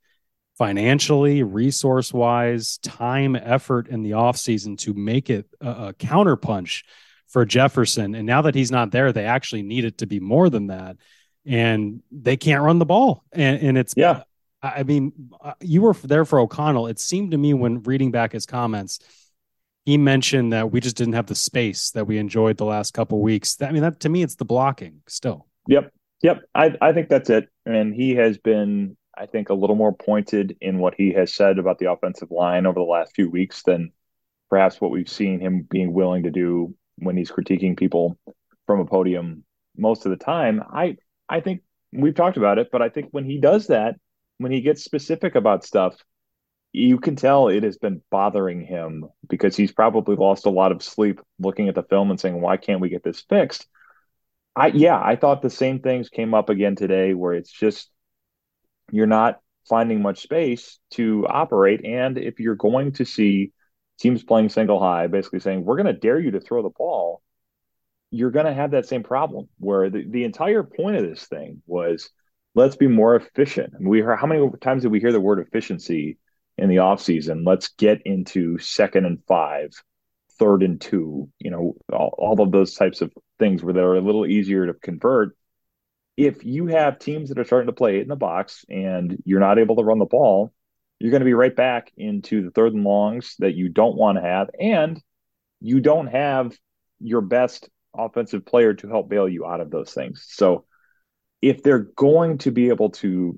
financially, 0.58 1.44
resource 1.44 2.14
wise, 2.14 2.78
time, 2.80 3.36
effort 3.36 3.88
in 3.88 4.04
the 4.04 4.12
offseason 4.12 4.78
to 4.80 4.94
make 4.94 5.30
it 5.30 5.48
a, 5.62 5.70
a 5.70 5.94
counterpunch 5.94 6.84
for 7.28 7.46
Jefferson. 7.46 8.16
And 8.16 8.26
now 8.26 8.44
that 8.44 8.56
he's 8.56 8.72
not 8.72 8.92
there, 8.92 9.12
they 9.12 9.26
actually 9.26 9.64
need 9.64 9.86
it 9.86 10.00
to 10.00 10.06
be 10.06 10.20
more 10.20 10.50
than 10.50 10.68
that. 10.68 10.98
And 11.46 12.02
they 12.12 12.38
can't 12.38 12.64
run 12.64 12.80
the 12.80 12.86
ball. 12.86 13.24
And, 13.32 13.62
and 13.62 13.78
it's, 13.78 13.94
yeah. 13.96 14.24
I 14.76 14.84
mean, 14.84 15.14
uh, 15.42 15.54
you 15.62 15.82
were 15.82 15.94
there 15.94 16.26
for 16.26 16.40
O'Connell. 16.40 16.88
It 16.88 17.00
seemed 17.00 17.32
to 17.32 17.38
me 17.38 17.54
when 17.54 17.84
reading 17.84 18.12
back 18.12 18.32
his 18.32 18.46
comments, 18.46 19.00
he 19.86 19.98
mentioned 19.98 20.54
that 20.54 20.72
we 20.72 20.80
just 20.80 20.96
didn't 20.96 21.14
have 21.14 21.28
the 21.28 21.36
space 21.36 21.92
that 21.92 22.06
we 22.06 22.18
enjoyed 22.18 22.58
the 22.58 22.66
last 22.66 22.94
couple 22.94 23.22
weeks. 23.22 23.62
I 23.62 23.72
mean, 23.72 23.84
that 23.84 24.00
to 24.02 24.10
me, 24.10 24.24
it's 24.24 24.36
the 24.36 24.46
blocking 24.46 25.02
still. 25.08 25.48
Yep. 25.68 25.92
Yep. 26.24 26.44
I, 26.56 26.76
I 26.82 26.94
think 26.94 27.10
that's 27.10 27.30
it. 27.30 27.50
And 27.66 27.94
he 27.94 28.16
has 28.16 28.38
been 28.38 28.98
I 29.18 29.26
think, 29.26 29.50
a 29.50 29.54
little 29.54 29.76
more 29.76 29.94
pointed 29.94 30.58
in 30.62 30.80
what 30.80 30.96
he 30.96 31.14
has 31.14 31.34
said 31.34 31.58
about 31.58 31.80
the 31.80 31.92
offensive 31.92 32.32
line 32.32 32.66
over 32.66 32.80
the 32.80 32.86
last 32.86 33.16
few 33.16 33.30
weeks 33.30 33.64
than 33.64 33.92
perhaps 34.50 34.80
what 34.80 34.92
we've 34.92 35.10
seen 35.10 35.40
him 35.40 35.68
being 35.70 35.94
willing 35.94 36.24
to 36.24 36.32
do 36.32 36.76
when 36.98 37.18
he's 37.18 37.32
critiquing 37.32 37.78
people 37.78 38.18
from 38.66 38.80
a 38.80 38.86
podium 38.86 39.44
most 39.78 40.06
of 40.06 40.12
the 40.12 40.18
time. 40.24 40.62
I 40.72 40.98
I 41.28 41.40
think 41.40 41.62
we've 41.92 42.16
talked 42.16 42.38
about 42.38 42.60
it, 42.60 42.70
but 42.72 42.82
I 42.82 42.90
think 42.90 43.10
when 43.12 43.26
he 43.26 43.40
does 43.40 43.68
that, 43.68 43.96
when 44.38 44.52
he 44.52 44.62
gets 44.62 44.84
specific 44.84 45.36
about 45.36 45.64
stuff, 45.66 45.96
you 46.72 47.00
can 47.00 47.16
tell 47.16 47.48
it 47.48 47.64
has 47.64 47.78
been 47.78 48.02
bothering 48.12 48.62
him 48.62 49.06
because 49.30 49.56
he's 49.56 49.72
probably 49.72 50.16
lost 50.16 50.46
a 50.46 50.50
lot 50.50 50.72
of 50.72 50.84
sleep 50.84 51.22
looking 51.40 51.70
at 51.70 51.76
the 51.76 51.84
film 51.84 52.12
and 52.12 52.20
saying, 52.20 52.42
"Why 52.42 52.58
can't 52.58 52.82
we 52.82 52.90
get 52.90 53.04
this 53.04 53.22
fixed?" 53.22 53.68
I 54.56 54.68
yeah, 54.68 55.00
I 55.02 55.16
thought 55.16 55.42
the 55.42 55.50
same 55.50 55.80
things 55.80 56.10
came 56.10 56.34
up 56.34 56.50
again 56.50 56.76
today, 56.76 57.14
where 57.14 57.34
it's 57.34 57.52
just 57.52 57.90
you're 58.92 59.08
not 59.08 59.40
finding 59.68 60.02
much 60.02 60.22
space 60.22 60.80
to 60.92 61.26
operate. 61.28 61.84
And 61.86 62.18
if 62.18 62.40
you're 62.40 62.56
going 62.56 62.94
to 62.94 63.06
see 63.06 63.52
teams 64.00 64.24
playing 64.24 64.50
single 64.50 64.80
high, 64.80 65.08
basically 65.08 65.40
saying, 65.40 65.64
we're 65.64 65.78
going 65.78 65.88
to 65.88 65.94
dare 65.94 66.20
you 66.20 66.32
to 66.32 66.40
throw 66.40 66.62
the 66.62 66.70
ball, 66.70 67.22
you're 68.12 68.32
going 68.32 68.46
to 68.46 68.54
have 68.54 68.72
that 68.72 68.86
same 68.86 69.04
problem 69.04 69.48
where 69.58 69.90
the, 69.90 70.06
the 70.08 70.24
entire 70.24 70.64
point 70.64 70.98
of 70.98 71.04
this 71.04 71.26
thing 71.26 71.62
was 71.66 72.10
let's 72.56 72.76
be 72.76 72.88
more 72.88 73.16
efficient. 73.16 73.74
We 73.80 74.00
heard 74.00 74.18
how 74.18 74.28
many 74.28 74.50
times 74.62 74.82
did 74.82 74.92
we 74.92 75.00
hear 75.00 75.12
the 75.12 75.22
word 75.22 75.40
efficiency 75.40 76.18
in 76.58 76.70
the 76.70 76.78
offseason? 76.78 77.46
Let's 77.46 77.70
get 77.70 78.02
into 78.06 78.58
second 78.58 79.06
and 79.06 79.20
five, 79.28 79.72
third 80.40 80.64
and 80.64 80.82
two, 80.82 81.30
you 81.40 81.52
know, 81.52 81.76
all, 81.94 82.16
all 82.18 82.42
of 82.42 82.52
those 82.52 82.74
types 82.74 83.02
of 83.02 83.14
things 83.38 83.64
where 83.64 83.74
they're 83.74 83.96
a 83.96 84.02
little 84.02 84.26
easier 84.26 84.66
to 84.66 84.74
convert 84.74 85.36
if 86.18 86.46
you 86.46 86.68
have 86.68 87.00
teams 87.00 87.30
that 87.30 87.40
are 87.40 87.44
starting 87.44 87.68
to 87.68 87.74
play 87.74 88.00
in 88.00 88.08
the 88.08 88.16
box 88.16 88.66
and 88.70 89.22
you're 89.26 89.40
not 89.40 89.60
able 89.60 89.76
to 89.76 89.84
run 89.84 90.00
the 90.00 90.06
ball, 90.06 90.54
you're 91.00 91.12
going 91.12 91.22
to 91.22 91.26
be 91.26 91.34
right 91.34 91.56
back 91.56 91.92
into 91.98 92.44
the 92.44 92.52
third 92.52 92.74
and 92.74 92.84
longs 92.84 93.36
that 93.40 93.56
you 93.56 93.70
don't 93.70 93.98
want 93.98 94.18
to 94.18 94.22
have. 94.22 94.50
And 94.60 95.02
you 95.60 95.82
don't 95.82 96.08
have 96.08 96.58
your 97.00 97.22
best 97.22 97.70
offensive 97.98 98.46
player 98.46 98.74
to 98.76 98.88
help 98.88 99.10
bail 99.10 99.28
you 99.28 99.46
out 99.46 99.60
of 99.60 99.72
those 99.72 99.94
things. 99.94 100.26
So 100.30 100.66
if 101.46 101.62
they're 101.62 101.88
going 101.96 102.40
to 102.40 102.50
be 102.50 102.70
able 102.70 102.90
to 102.90 103.38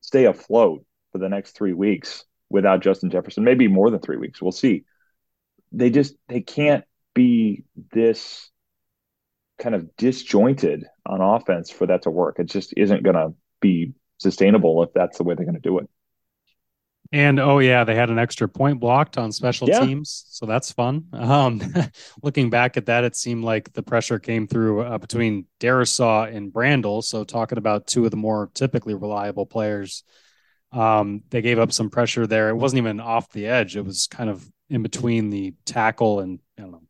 stay 0.00 0.24
afloat 0.24 0.86
for 1.12 1.18
the 1.18 1.28
next 1.28 1.50
three 1.52 1.74
weeks 1.74 2.24
without 2.48 2.80
Justin 2.80 3.10
Jefferson, 3.10 3.44
maybe 3.44 3.68
more 3.68 3.90
than 3.90 4.00
three 4.00 4.16
weeks, 4.16 4.40
we'll 4.40 4.52
see. 4.52 4.84
They 5.70 5.90
just 5.90 6.14
they 6.28 6.40
can't 6.40 6.82
be 7.12 7.64
this 7.92 8.50
kind 9.58 9.74
of 9.74 9.94
disjointed 9.98 10.86
on 11.04 11.20
offense 11.20 11.70
for 11.70 11.86
that 11.88 12.02
to 12.02 12.10
work. 12.10 12.38
It 12.38 12.46
just 12.46 12.72
isn't 12.74 13.02
going 13.02 13.16
to 13.16 13.34
be 13.60 13.92
sustainable 14.16 14.82
if 14.82 14.94
that's 14.94 15.18
the 15.18 15.24
way 15.24 15.34
they're 15.34 15.44
going 15.44 15.54
to 15.54 15.60
do 15.60 15.78
it. 15.78 15.90
And 17.12 17.38
oh 17.38 17.58
yeah, 17.58 17.84
they 17.84 17.94
had 17.94 18.08
an 18.08 18.18
extra 18.18 18.48
point 18.48 18.80
blocked 18.80 19.18
on 19.18 19.32
special 19.32 19.68
yeah. 19.68 19.84
teams, 19.84 20.24
so 20.30 20.46
that's 20.46 20.72
fun. 20.72 21.04
Um, 21.12 21.60
looking 22.22 22.48
back 22.48 22.78
at 22.78 22.86
that, 22.86 23.04
it 23.04 23.14
seemed 23.14 23.44
like 23.44 23.72
the 23.74 23.82
pressure 23.82 24.18
came 24.18 24.46
through 24.46 24.80
uh, 24.80 24.96
between 24.96 25.44
Darrisaw 25.60 26.34
and 26.34 26.50
Brandel. 26.50 27.04
So 27.04 27.24
talking 27.24 27.58
about 27.58 27.86
two 27.86 28.06
of 28.06 28.10
the 28.10 28.16
more 28.16 28.50
typically 28.54 28.94
reliable 28.94 29.44
players, 29.44 30.04
um, 30.72 31.22
they 31.28 31.42
gave 31.42 31.58
up 31.58 31.70
some 31.70 31.90
pressure 31.90 32.26
there. 32.26 32.48
It 32.48 32.56
wasn't 32.56 32.78
even 32.78 32.98
off 32.98 33.30
the 33.30 33.46
edge; 33.46 33.76
it 33.76 33.84
was 33.84 34.06
kind 34.06 34.30
of 34.30 34.50
in 34.70 34.82
between 34.82 35.28
the 35.28 35.54
tackle 35.66 36.20
and 36.20 36.38
I 36.58 36.62
don't 36.62 36.72
know 36.72 36.82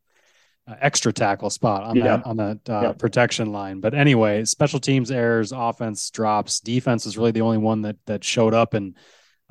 uh, 0.68 0.76
extra 0.80 1.12
tackle 1.12 1.50
spot 1.50 1.82
on 1.82 1.96
yeah. 1.96 2.04
that 2.04 2.26
on 2.26 2.36
that 2.36 2.60
uh, 2.68 2.80
yeah. 2.82 2.92
protection 2.92 3.52
line. 3.52 3.80
But 3.80 3.94
anyway, 3.94 4.44
special 4.44 4.78
teams 4.78 5.10
errors, 5.10 5.52
offense 5.52 6.10
drops, 6.10 6.60
defense 6.60 7.06
is 7.06 7.18
really 7.18 7.32
the 7.32 7.40
only 7.40 7.58
one 7.58 7.82
that 7.82 7.96
that 8.06 8.22
showed 8.22 8.54
up. 8.54 8.74
And 8.74 8.96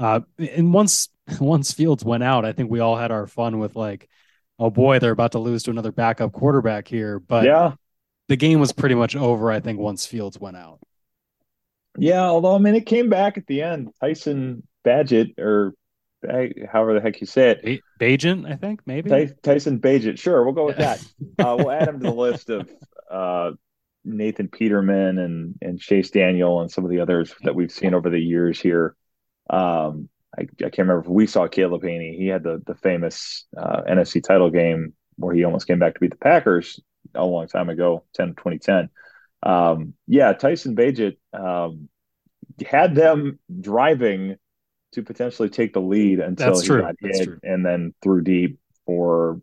uh, 0.02 0.22
and 0.38 0.74
once 0.74 1.10
once 1.40 1.72
Fields 1.72 2.04
went 2.04 2.24
out, 2.24 2.44
I 2.44 2.52
think 2.54 2.70
we 2.72 2.80
all 2.80 2.98
had 2.98 3.12
our 3.12 3.28
fun 3.28 3.60
with 3.60 3.76
like, 3.76 4.10
oh 4.60 4.70
boy, 4.70 5.00
they're 5.00 5.12
about 5.12 5.34
to 5.34 5.40
lose 5.40 5.64
to 5.64 5.72
another 5.72 5.92
backup 5.92 6.32
quarterback 6.32 6.88
here. 6.88 7.20
But 7.20 7.46
yeah, 7.46 7.74
the 8.28 8.36
game 8.36 8.60
was 8.60 8.72
pretty 8.72 8.96
much 8.96 9.16
over. 9.16 9.52
I 9.52 9.60
think 9.60 9.80
once 9.80 10.06
Fields 10.06 10.40
went 10.40 10.58
out. 10.58 10.80
Yeah, 11.98 12.24
although 12.24 12.56
I 12.56 12.58
mean, 12.58 12.76
it 12.76 12.86
came 12.86 13.10
back 13.10 13.38
at 13.38 13.48
the 13.48 13.62
end. 13.62 13.92
Tyson 14.02 14.68
Badgett 14.86 15.38
or 15.40 15.74
however 16.72 16.94
the 16.94 17.02
heck 17.02 17.20
you 17.22 17.28
say 17.28 17.52
it. 17.52 17.82
Bagent, 18.00 18.50
I 18.50 18.56
think 18.56 18.82
maybe 18.86 19.10
Tyson 19.44 19.80
Bagent. 19.80 20.20
Sure, 20.20 20.44
we'll 20.44 20.54
go 20.54 20.66
with 20.66 20.78
that. 20.78 21.00
uh, 21.40 21.56
we'll 21.58 21.72
add 21.72 21.88
him 21.88 22.00
to 22.00 22.06
the 22.06 22.14
list 22.14 22.50
of 22.50 22.70
uh, 23.10 23.52
Nathan 24.04 24.48
Peterman 24.48 25.20
and 25.20 25.56
and 25.62 25.80
Chase 25.80 26.12
Daniel 26.12 26.62
and 26.62 26.72
some 26.72 26.86
of 26.86 26.90
the 26.90 27.00
others 27.00 27.34
that 27.44 27.54
we've 27.56 27.72
seen 27.72 27.94
over 27.94 28.10
the 28.10 28.20
years 28.20 28.60
here. 28.60 28.96
Um, 29.52 30.10
I, 30.38 30.44
I, 30.44 30.46
can't 30.46 30.80
remember 30.80 31.02
if 31.02 31.08
we 31.08 31.28
saw 31.28 31.48
Caleb 31.48 31.84
Hanie. 31.84 32.18
He 32.18 32.28
had 32.28 32.44
the 32.44 32.64
the 32.66 32.76
famous 32.76 33.46
uh, 33.56 33.82
NFC 33.82 34.24
title 34.24 34.50
game 34.50 34.94
where 35.18 35.36
he 35.36 35.44
almost 35.44 35.68
came 35.68 35.80
back 35.80 35.94
to 35.94 36.00
beat 36.00 36.12
the 36.12 36.18
Packers 36.18 36.80
a 37.14 37.26
long 37.26 37.48
time 37.48 37.70
ago, 37.70 38.06
10 38.14 38.36
2010. 38.36 38.90
Um, 39.44 39.94
yeah, 40.08 40.34
Tyson 40.34 40.76
Bagent 40.76 41.18
um, 41.34 41.90
had 42.66 42.96
them 42.96 43.40
driving 43.60 44.38
to 44.94 45.04
potentially 45.04 45.50
take 45.50 45.74
the 45.74 45.82
lead 45.82 46.20
until 46.20 46.48
That's 46.48 46.62
he 46.62 46.68
true. 46.68 46.82
got 46.82 46.96
hit 47.00 47.30
and 47.44 47.66
then 47.66 47.94
threw 48.02 48.22
deep 48.22 48.60
for 48.86 49.42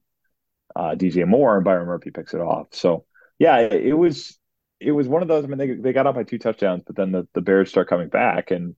uh, 0.76 0.94
DJ 0.94 1.26
Moore 1.26 1.56
and 1.56 1.64
Byron 1.64 1.86
Murphy 1.86 2.10
picks 2.10 2.34
it 2.34 2.40
off. 2.40 2.68
So 2.72 3.04
yeah, 3.38 3.58
it, 3.58 3.86
it, 3.86 3.94
was 3.94 4.38
it 4.80 4.92
was 4.92 5.08
one 5.08 5.22
of 5.22 5.28
those. 5.28 5.44
I 5.44 5.48
mean, 5.48 5.58
they 5.58 5.74
they 5.74 5.92
got 5.92 6.06
up 6.06 6.14
by 6.14 6.24
two 6.24 6.38
touchdowns, 6.38 6.82
but 6.86 6.96
then 6.96 7.12
the, 7.12 7.26
the 7.34 7.40
Bears 7.40 7.70
start 7.70 7.88
coming 7.88 8.08
back, 8.08 8.50
and 8.50 8.74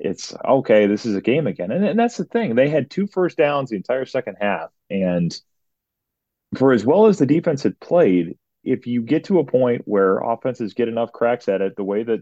it's 0.00 0.34
okay. 0.44 0.86
This 0.86 1.04
is 1.06 1.14
a 1.14 1.20
game 1.20 1.46
again, 1.46 1.70
and, 1.70 1.84
and 1.84 1.98
that's 1.98 2.16
the 2.16 2.24
thing. 2.24 2.54
They 2.54 2.68
had 2.68 2.90
two 2.90 3.06
first 3.06 3.36
downs 3.36 3.70
the 3.70 3.76
entire 3.76 4.06
second 4.06 4.36
half, 4.40 4.70
and 4.88 5.38
for 6.56 6.72
as 6.72 6.84
well 6.84 7.06
as 7.06 7.18
the 7.18 7.26
defense 7.26 7.62
had 7.62 7.78
played, 7.78 8.36
if 8.64 8.86
you 8.86 9.02
get 9.02 9.24
to 9.24 9.38
a 9.38 9.44
point 9.44 9.82
where 9.84 10.18
offenses 10.18 10.74
get 10.74 10.88
enough 10.88 11.12
cracks 11.12 11.48
at 11.48 11.60
it, 11.60 11.76
the 11.76 11.84
way 11.84 12.02
that 12.02 12.20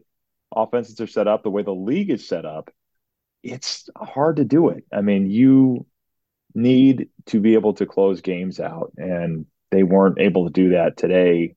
offenses 0.54 1.00
are 1.00 1.06
set 1.06 1.28
up, 1.28 1.42
the 1.42 1.50
way 1.50 1.62
the 1.62 1.74
league 1.74 2.10
is 2.10 2.26
set 2.26 2.44
up, 2.44 2.70
it's 3.42 3.88
hard 3.96 4.36
to 4.36 4.44
do 4.44 4.68
it. 4.68 4.84
I 4.92 5.00
mean, 5.00 5.30
you 5.30 5.86
need 6.54 7.08
to 7.26 7.40
be 7.40 7.54
able 7.54 7.74
to 7.74 7.86
close 7.86 8.20
games 8.20 8.60
out, 8.60 8.92
and 8.96 9.46
they 9.70 9.82
weren't 9.82 10.18
able 10.18 10.46
to 10.46 10.52
do 10.52 10.70
that 10.70 10.96
today 10.96 11.54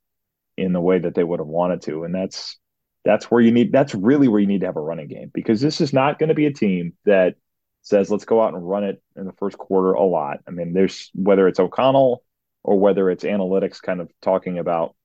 in 0.57 0.73
the 0.73 0.81
way 0.81 0.99
that 0.99 1.15
they 1.15 1.23
would 1.23 1.39
have 1.39 1.47
wanted 1.47 1.81
to. 1.83 2.03
And 2.03 2.13
that's 2.13 2.59
that's 3.03 3.31
where 3.31 3.41
you 3.41 3.51
need 3.51 3.71
that's 3.71 3.95
really 3.95 4.27
where 4.27 4.39
you 4.39 4.47
need 4.47 4.61
to 4.61 4.67
have 4.67 4.77
a 4.77 4.81
running 4.81 5.07
game 5.07 5.31
because 5.33 5.61
this 5.61 5.81
is 5.81 5.93
not 5.93 6.19
going 6.19 6.29
to 6.29 6.35
be 6.35 6.45
a 6.45 6.53
team 6.53 6.93
that 7.05 7.35
says 7.81 8.11
let's 8.11 8.25
go 8.25 8.41
out 8.41 8.53
and 8.53 8.67
run 8.67 8.83
it 8.83 9.01
in 9.15 9.25
the 9.25 9.33
first 9.33 9.57
quarter 9.57 9.93
a 9.93 10.03
lot. 10.03 10.39
I 10.47 10.51
mean, 10.51 10.73
there's 10.73 11.09
whether 11.13 11.47
it's 11.47 11.59
O'Connell 11.59 12.23
or 12.63 12.79
whether 12.79 13.09
it's 13.09 13.23
analytics 13.23 13.81
kind 13.81 14.01
of 14.01 14.09
talking 14.21 14.59
about 14.59 14.95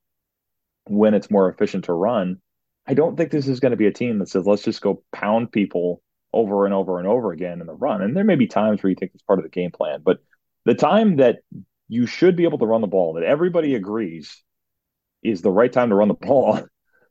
when 0.84 1.14
it's 1.14 1.30
more 1.30 1.48
efficient 1.48 1.86
to 1.86 1.92
run. 1.92 2.40
I 2.86 2.94
don't 2.94 3.16
think 3.16 3.30
this 3.30 3.48
is 3.48 3.60
going 3.60 3.70
to 3.70 3.76
be 3.76 3.86
a 3.86 3.92
team 3.92 4.18
that 4.18 4.28
says 4.28 4.46
let's 4.46 4.62
just 4.62 4.82
go 4.82 5.02
pound 5.12 5.50
people 5.50 6.02
over 6.32 6.66
and 6.66 6.74
over 6.74 6.98
and 6.98 7.08
over 7.08 7.32
again 7.32 7.60
in 7.60 7.66
the 7.66 7.72
run. 7.72 8.02
And 8.02 8.14
there 8.14 8.24
may 8.24 8.36
be 8.36 8.46
times 8.46 8.82
where 8.82 8.90
you 8.90 8.96
think 8.96 9.12
it's 9.14 9.22
part 9.22 9.38
of 9.38 9.44
the 9.44 9.48
game 9.48 9.70
plan, 9.70 10.00
but 10.04 10.18
the 10.64 10.74
time 10.74 11.16
that 11.16 11.38
you 11.88 12.06
should 12.06 12.36
be 12.36 12.44
able 12.44 12.58
to 12.58 12.66
run 12.66 12.82
the 12.82 12.86
ball, 12.86 13.14
that 13.14 13.24
everybody 13.24 13.74
agrees 13.74 14.42
is 15.22 15.40
the 15.40 15.50
right 15.50 15.72
time 15.72 15.88
to 15.88 15.94
run 15.94 16.08
the 16.08 16.14
ball, 16.20 16.60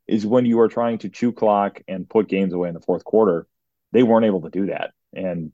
is 0.07 0.25
when 0.25 0.45
you 0.45 0.59
are 0.59 0.67
trying 0.67 0.99
to 0.99 1.09
chew 1.09 1.31
clock 1.31 1.81
and 1.87 2.09
put 2.09 2.27
games 2.27 2.53
away 2.53 2.67
in 2.69 2.75
the 2.75 2.81
fourth 2.81 3.03
quarter. 3.03 3.47
They 3.91 4.03
weren't 4.03 4.25
able 4.25 4.41
to 4.41 4.49
do 4.49 4.67
that. 4.67 4.91
And 5.13 5.51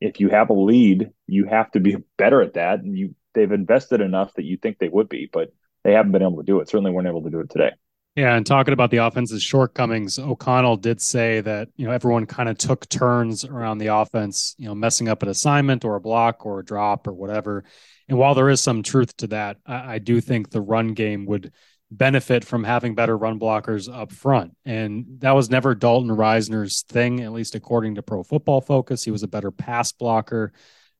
if 0.00 0.20
you 0.20 0.28
have 0.28 0.50
a 0.50 0.54
lead, 0.54 1.10
you 1.26 1.46
have 1.46 1.70
to 1.72 1.80
be 1.80 1.96
better 2.18 2.42
at 2.42 2.54
that. 2.54 2.80
And 2.80 2.96
you 2.96 3.14
they've 3.34 3.50
invested 3.50 4.00
enough 4.00 4.32
that 4.34 4.44
you 4.44 4.56
think 4.56 4.78
they 4.78 4.88
would 4.88 5.08
be, 5.08 5.28
but 5.32 5.52
they 5.82 5.92
haven't 5.92 6.12
been 6.12 6.22
able 6.22 6.36
to 6.36 6.44
do 6.44 6.60
it. 6.60 6.68
Certainly 6.68 6.92
weren't 6.92 7.08
able 7.08 7.22
to 7.22 7.30
do 7.30 7.40
it 7.40 7.50
today. 7.50 7.72
Yeah, 8.16 8.36
and 8.36 8.46
talking 8.46 8.72
about 8.72 8.92
the 8.92 8.98
offense's 8.98 9.42
shortcomings, 9.42 10.20
O'Connell 10.20 10.76
did 10.76 11.00
say 11.00 11.40
that 11.40 11.68
you 11.74 11.84
know 11.84 11.92
everyone 11.92 12.26
kind 12.26 12.48
of 12.48 12.56
took 12.56 12.88
turns 12.88 13.44
around 13.44 13.78
the 13.78 13.88
offense, 13.88 14.54
you 14.56 14.68
know, 14.68 14.74
messing 14.74 15.08
up 15.08 15.24
an 15.24 15.28
assignment 15.28 15.84
or 15.84 15.96
a 15.96 16.00
block 16.00 16.46
or 16.46 16.60
a 16.60 16.64
drop 16.64 17.08
or 17.08 17.12
whatever. 17.12 17.64
And 18.08 18.16
while 18.16 18.36
there 18.36 18.50
is 18.50 18.60
some 18.60 18.84
truth 18.84 19.16
to 19.16 19.26
that, 19.28 19.56
I, 19.66 19.94
I 19.94 19.98
do 19.98 20.20
think 20.20 20.50
the 20.50 20.60
run 20.60 20.94
game 20.94 21.26
would 21.26 21.52
benefit 21.96 22.44
from 22.44 22.64
having 22.64 22.94
better 22.94 23.16
run 23.16 23.38
blockers 23.38 23.92
up 23.92 24.12
front. 24.12 24.56
And 24.64 25.06
that 25.20 25.32
was 25.32 25.50
never 25.50 25.74
Dalton 25.74 26.10
Risner's 26.10 26.82
thing, 26.82 27.20
at 27.20 27.32
least 27.32 27.54
according 27.54 27.96
to 27.96 28.02
Pro 28.02 28.22
Football 28.22 28.60
Focus. 28.60 29.04
He 29.04 29.10
was 29.10 29.22
a 29.22 29.28
better 29.28 29.50
pass 29.50 29.92
blocker 29.92 30.52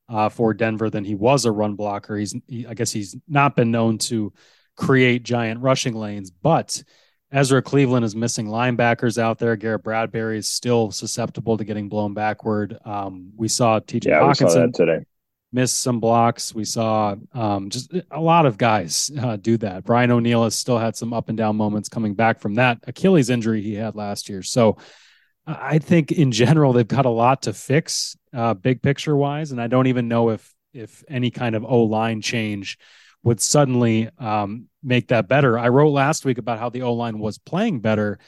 uh, 0.08 0.28
for 0.28 0.54
Denver 0.54 0.90
than 0.90 1.04
he 1.04 1.14
was 1.14 1.44
a 1.44 1.52
run 1.52 1.74
blocker. 1.74 2.16
He's, 2.16 2.34
he, 2.46 2.66
I 2.66 2.74
guess, 2.74 2.92
he's 2.92 3.16
not 3.28 3.56
been 3.56 3.70
known 3.70 3.98
to 3.98 4.32
create 4.76 5.22
giant 5.22 5.60
rushing 5.60 5.94
lanes, 5.94 6.30
but 6.30 6.82
Ezra 7.32 7.62
Cleveland 7.62 8.04
is 8.04 8.14
missing 8.14 8.46
linebackers 8.46 9.18
out 9.18 9.38
there. 9.38 9.56
Garrett 9.56 9.82
Bradbury 9.82 10.38
is 10.38 10.48
still 10.48 10.90
susceptible 10.90 11.56
to 11.56 11.64
getting 11.64 11.88
blown 11.88 12.14
backward. 12.14 12.78
Um, 12.84 13.32
we 13.36 13.48
saw 13.48 13.80
TJ 13.80 14.06
yeah, 14.06 14.20
Hockenson 14.20 14.72
today 14.72 15.04
miss 15.54 15.72
some 15.72 16.00
blocks. 16.00 16.52
We 16.52 16.64
saw 16.64 17.14
um, 17.32 17.70
just 17.70 17.94
a 18.10 18.20
lot 18.20 18.44
of 18.44 18.58
guys 18.58 19.10
uh, 19.18 19.36
do 19.36 19.56
that. 19.58 19.84
Brian 19.84 20.10
O'Neill 20.10 20.42
has 20.42 20.56
still 20.56 20.78
had 20.78 20.96
some 20.96 21.12
up 21.12 21.28
and 21.28 21.38
down 21.38 21.56
moments 21.56 21.88
coming 21.88 22.14
back 22.14 22.40
from 22.40 22.54
that 22.54 22.80
Achilles 22.88 23.30
injury 23.30 23.62
he 23.62 23.74
had 23.74 23.94
last 23.94 24.28
year. 24.28 24.42
So 24.42 24.76
I 25.46 25.78
think 25.78 26.10
in 26.10 26.32
general 26.32 26.72
they've 26.72 26.86
got 26.86 27.06
a 27.06 27.10
lot 27.10 27.42
to 27.42 27.52
fix, 27.52 28.16
uh, 28.32 28.54
big 28.54 28.82
picture 28.82 29.16
wise, 29.16 29.52
and 29.52 29.60
I 29.60 29.68
don't 29.68 29.86
even 29.86 30.08
know 30.08 30.30
if 30.30 30.52
if 30.72 31.04
any 31.08 31.30
kind 31.30 31.54
of 31.54 31.64
O 31.64 31.84
line 31.84 32.20
change 32.20 32.76
would 33.22 33.40
suddenly 33.40 34.10
um, 34.18 34.66
make 34.82 35.08
that 35.08 35.28
better. 35.28 35.56
I 35.56 35.68
wrote 35.68 35.90
last 35.90 36.24
week 36.24 36.38
about 36.38 36.58
how 36.58 36.68
the 36.68 36.82
O 36.82 36.94
line 36.94 37.20
was 37.20 37.38
playing 37.38 37.78
better 37.78 38.18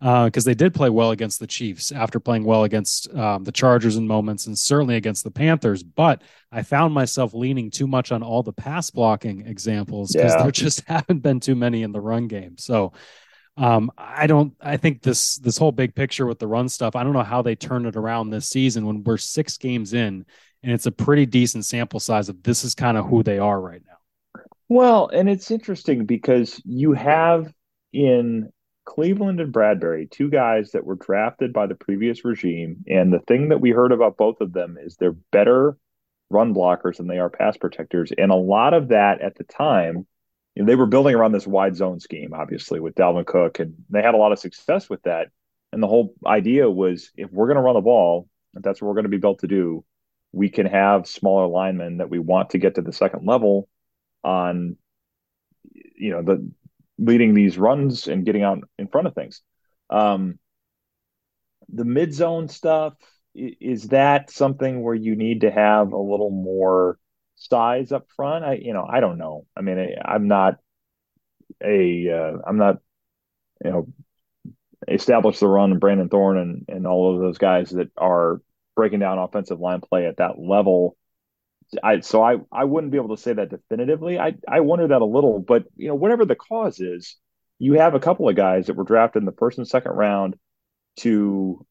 because 0.00 0.46
uh, 0.46 0.50
they 0.50 0.54
did 0.54 0.74
play 0.74 0.90
well 0.90 1.12
against 1.12 1.40
the 1.40 1.46
Chiefs 1.46 1.92
after 1.92 2.20
playing 2.20 2.44
well 2.44 2.64
against 2.64 3.12
um, 3.14 3.44
the 3.44 3.52
Chargers 3.52 3.96
in 3.96 4.06
moments 4.06 4.46
and 4.46 4.58
certainly 4.58 4.96
against 4.96 5.24
the 5.24 5.30
Panthers. 5.30 5.82
But 5.82 6.22
I 6.52 6.62
found 6.62 6.92
myself 6.92 7.32
leaning 7.32 7.70
too 7.70 7.86
much 7.86 8.12
on 8.12 8.22
all 8.22 8.42
the 8.42 8.52
pass 8.52 8.90
blocking 8.90 9.46
examples 9.46 10.12
because 10.12 10.32
yeah. 10.32 10.42
there 10.42 10.50
just 10.50 10.82
haven't 10.86 11.20
been 11.20 11.40
too 11.40 11.54
many 11.54 11.82
in 11.82 11.92
the 11.92 12.00
run 12.00 12.28
game. 12.28 12.58
So 12.58 12.92
um, 13.56 13.90
I 13.96 14.26
don't. 14.26 14.52
I 14.60 14.76
think 14.76 15.00
this 15.02 15.36
this 15.36 15.56
whole 15.56 15.72
big 15.72 15.94
picture 15.94 16.26
with 16.26 16.38
the 16.38 16.48
run 16.48 16.68
stuff. 16.68 16.96
I 16.96 17.04
don't 17.04 17.12
know 17.12 17.22
how 17.22 17.42
they 17.42 17.54
turn 17.54 17.86
it 17.86 17.96
around 17.96 18.30
this 18.30 18.48
season 18.48 18.84
when 18.84 19.04
we're 19.04 19.16
six 19.16 19.56
games 19.58 19.94
in 19.94 20.26
and 20.64 20.72
it's 20.72 20.86
a 20.86 20.92
pretty 20.92 21.26
decent 21.26 21.64
sample 21.66 22.00
size 22.00 22.30
of 22.30 22.42
this 22.42 22.64
is 22.64 22.74
kind 22.74 22.96
of 22.96 23.06
who 23.06 23.22
they 23.22 23.38
are 23.38 23.60
right 23.60 23.82
now. 23.86 24.42
Well, 24.70 25.08
and 25.08 25.28
it's 25.28 25.50
interesting 25.50 26.06
because 26.06 26.60
you 26.64 26.94
have 26.94 27.52
in 27.92 28.50
Cleveland 28.84 29.40
and 29.40 29.52
Bradbury, 29.52 30.06
two 30.06 30.28
guys 30.28 30.72
that 30.72 30.84
were 30.84 30.96
drafted 30.96 31.52
by 31.52 31.66
the 31.66 31.74
previous 31.74 32.24
regime. 32.24 32.84
And 32.86 33.12
the 33.12 33.20
thing 33.20 33.48
that 33.48 33.60
we 33.60 33.70
heard 33.70 33.92
about 33.92 34.16
both 34.16 34.40
of 34.40 34.52
them 34.52 34.76
is 34.80 34.96
they're 34.96 35.16
better 35.32 35.76
run 36.30 36.54
blockers 36.54 36.96
than 36.96 37.06
they 37.06 37.18
are 37.18 37.30
pass 37.30 37.56
protectors. 37.56 38.12
And 38.16 38.30
a 38.30 38.36
lot 38.36 38.74
of 38.74 38.88
that 38.88 39.20
at 39.20 39.36
the 39.36 39.44
time, 39.44 40.06
you 40.54 40.62
know, 40.62 40.66
they 40.66 40.76
were 40.76 40.86
building 40.86 41.14
around 41.14 41.32
this 41.32 41.46
wide 41.46 41.76
zone 41.76 42.00
scheme, 42.00 42.32
obviously, 42.34 42.80
with 42.80 42.94
Dalvin 42.94 43.26
Cook, 43.26 43.58
and 43.58 43.74
they 43.90 44.02
had 44.02 44.14
a 44.14 44.18
lot 44.18 44.32
of 44.32 44.38
success 44.38 44.88
with 44.88 45.02
that. 45.02 45.28
And 45.72 45.82
the 45.82 45.88
whole 45.88 46.14
idea 46.24 46.70
was 46.70 47.10
if 47.16 47.30
we're 47.32 47.46
going 47.46 47.56
to 47.56 47.62
run 47.62 47.74
the 47.74 47.80
ball, 47.80 48.28
if 48.54 48.62
that's 48.62 48.80
what 48.80 48.88
we're 48.88 48.94
going 48.94 49.04
to 49.04 49.10
be 49.10 49.18
built 49.18 49.40
to 49.40 49.48
do, 49.48 49.84
we 50.32 50.48
can 50.48 50.66
have 50.66 51.06
smaller 51.06 51.46
linemen 51.46 51.98
that 51.98 52.10
we 52.10 52.18
want 52.18 52.50
to 52.50 52.58
get 52.58 52.76
to 52.76 52.82
the 52.82 52.92
second 52.92 53.26
level 53.26 53.68
on 54.22 54.76
you 55.96 56.10
know 56.10 56.22
the 56.22 56.50
leading 56.98 57.34
these 57.34 57.58
runs 57.58 58.08
and 58.08 58.24
getting 58.24 58.42
out 58.42 58.60
in 58.78 58.88
front 58.88 59.06
of 59.06 59.14
things. 59.14 59.42
Um, 59.90 60.38
the 61.68 61.84
mid 61.84 62.12
zone 62.12 62.48
stuff 62.48 62.94
is 63.34 63.88
that 63.88 64.30
something 64.30 64.82
where 64.82 64.94
you 64.94 65.16
need 65.16 65.40
to 65.40 65.50
have 65.50 65.92
a 65.92 65.98
little 65.98 66.30
more 66.30 66.98
size 67.34 67.90
up 67.92 68.06
front? 68.14 68.44
I 68.44 68.54
you 68.54 68.72
know 68.72 68.86
I 68.88 69.00
don't 69.00 69.18
know. 69.18 69.46
I 69.56 69.62
mean 69.62 69.78
I, 69.78 70.14
am 70.14 70.28
not 70.28 70.58
a 71.62 72.10
uh, 72.10 72.52
not 72.52 72.78
you 73.64 73.70
know 73.70 73.88
establish 74.86 75.40
the 75.40 75.48
run 75.48 75.72
and 75.72 75.80
Brandon 75.80 76.08
Thorn 76.08 76.38
and 76.38 76.64
and 76.68 76.86
all 76.86 77.14
of 77.14 77.20
those 77.20 77.38
guys 77.38 77.70
that 77.70 77.90
are 77.96 78.40
breaking 78.76 79.00
down 79.00 79.18
offensive 79.18 79.60
line 79.60 79.80
play 79.80 80.06
at 80.06 80.18
that 80.18 80.38
level 80.38 80.96
I 81.82 82.00
so 82.00 82.22
I 82.22 82.36
I 82.52 82.64
wouldn't 82.64 82.92
be 82.92 82.98
able 82.98 83.16
to 83.16 83.22
say 83.22 83.32
that 83.32 83.50
definitively. 83.50 84.18
I 84.18 84.34
I 84.48 84.60
wonder 84.60 84.88
that 84.88 85.00
a 85.02 85.04
little, 85.04 85.40
but 85.40 85.64
you 85.76 85.88
know 85.88 85.94
whatever 85.94 86.24
the 86.24 86.36
cause 86.36 86.80
is, 86.80 87.16
you 87.58 87.74
have 87.74 87.94
a 87.94 88.00
couple 88.00 88.28
of 88.28 88.36
guys 88.36 88.66
that 88.66 88.74
were 88.76 88.84
drafted 88.84 89.22
in 89.22 89.26
the 89.26 89.32
first 89.32 89.58
and 89.58 89.68
second 89.68 89.92
round 89.92 90.36
to 90.98 91.66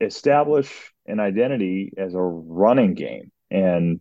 establish 0.00 0.92
an 1.06 1.20
identity 1.20 1.92
as 1.96 2.14
a 2.14 2.20
running 2.20 2.94
game, 2.94 3.32
and 3.50 4.00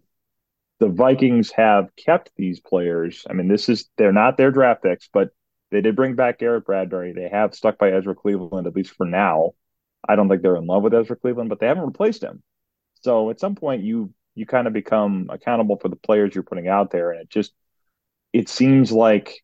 the 0.80 0.90
Vikings 0.90 1.52
have 1.52 1.96
kept 1.96 2.32
these 2.36 2.60
players. 2.60 3.26
I 3.30 3.34
mean, 3.34 3.48
this 3.48 3.70
is 3.70 3.90
they're 3.98 4.12
not 4.12 4.38
their 4.38 4.52
draft 4.52 4.84
picks, 4.84 5.10
but 5.12 5.30
they 5.72 5.82
did 5.82 5.96
bring 5.96 6.16
back 6.16 6.40
Garrett 6.40 6.66
Bradbury. 6.66 7.14
They 7.14 7.30
have 7.30 7.56
stuck 7.56 7.78
by 7.78 7.92
Ezra 7.92 8.16
Cleveland 8.16 8.68
at 8.68 8.76
least 8.76 8.92
for 8.92 9.06
now. 9.06 9.54
I 10.08 10.16
don't 10.16 10.30
think 10.30 10.42
they're 10.42 10.58
in 10.58 10.68
love 10.68 10.84
with 10.84 10.94
Ezra 10.94 11.16
Cleveland, 11.16 11.50
but 11.50 11.60
they 11.60 11.68
haven't 11.68 11.86
replaced 11.86 12.24
him. 12.24 12.44
So 13.02 13.30
at 13.30 13.40
some 13.40 13.56
point, 13.56 13.84
you 13.84 14.14
you 14.36 14.46
kind 14.46 14.68
of 14.68 14.74
become 14.74 15.30
accountable 15.32 15.78
for 15.78 15.90
the 15.90 15.96
players 15.96 16.36
you're 16.36 16.44
putting 16.44 16.68
out 16.68 16.92
there, 16.92 17.12
and 17.12 17.22
it 17.22 17.30
just 17.30 17.54
it 18.34 18.50
seems 18.50 18.92
like 18.92 19.42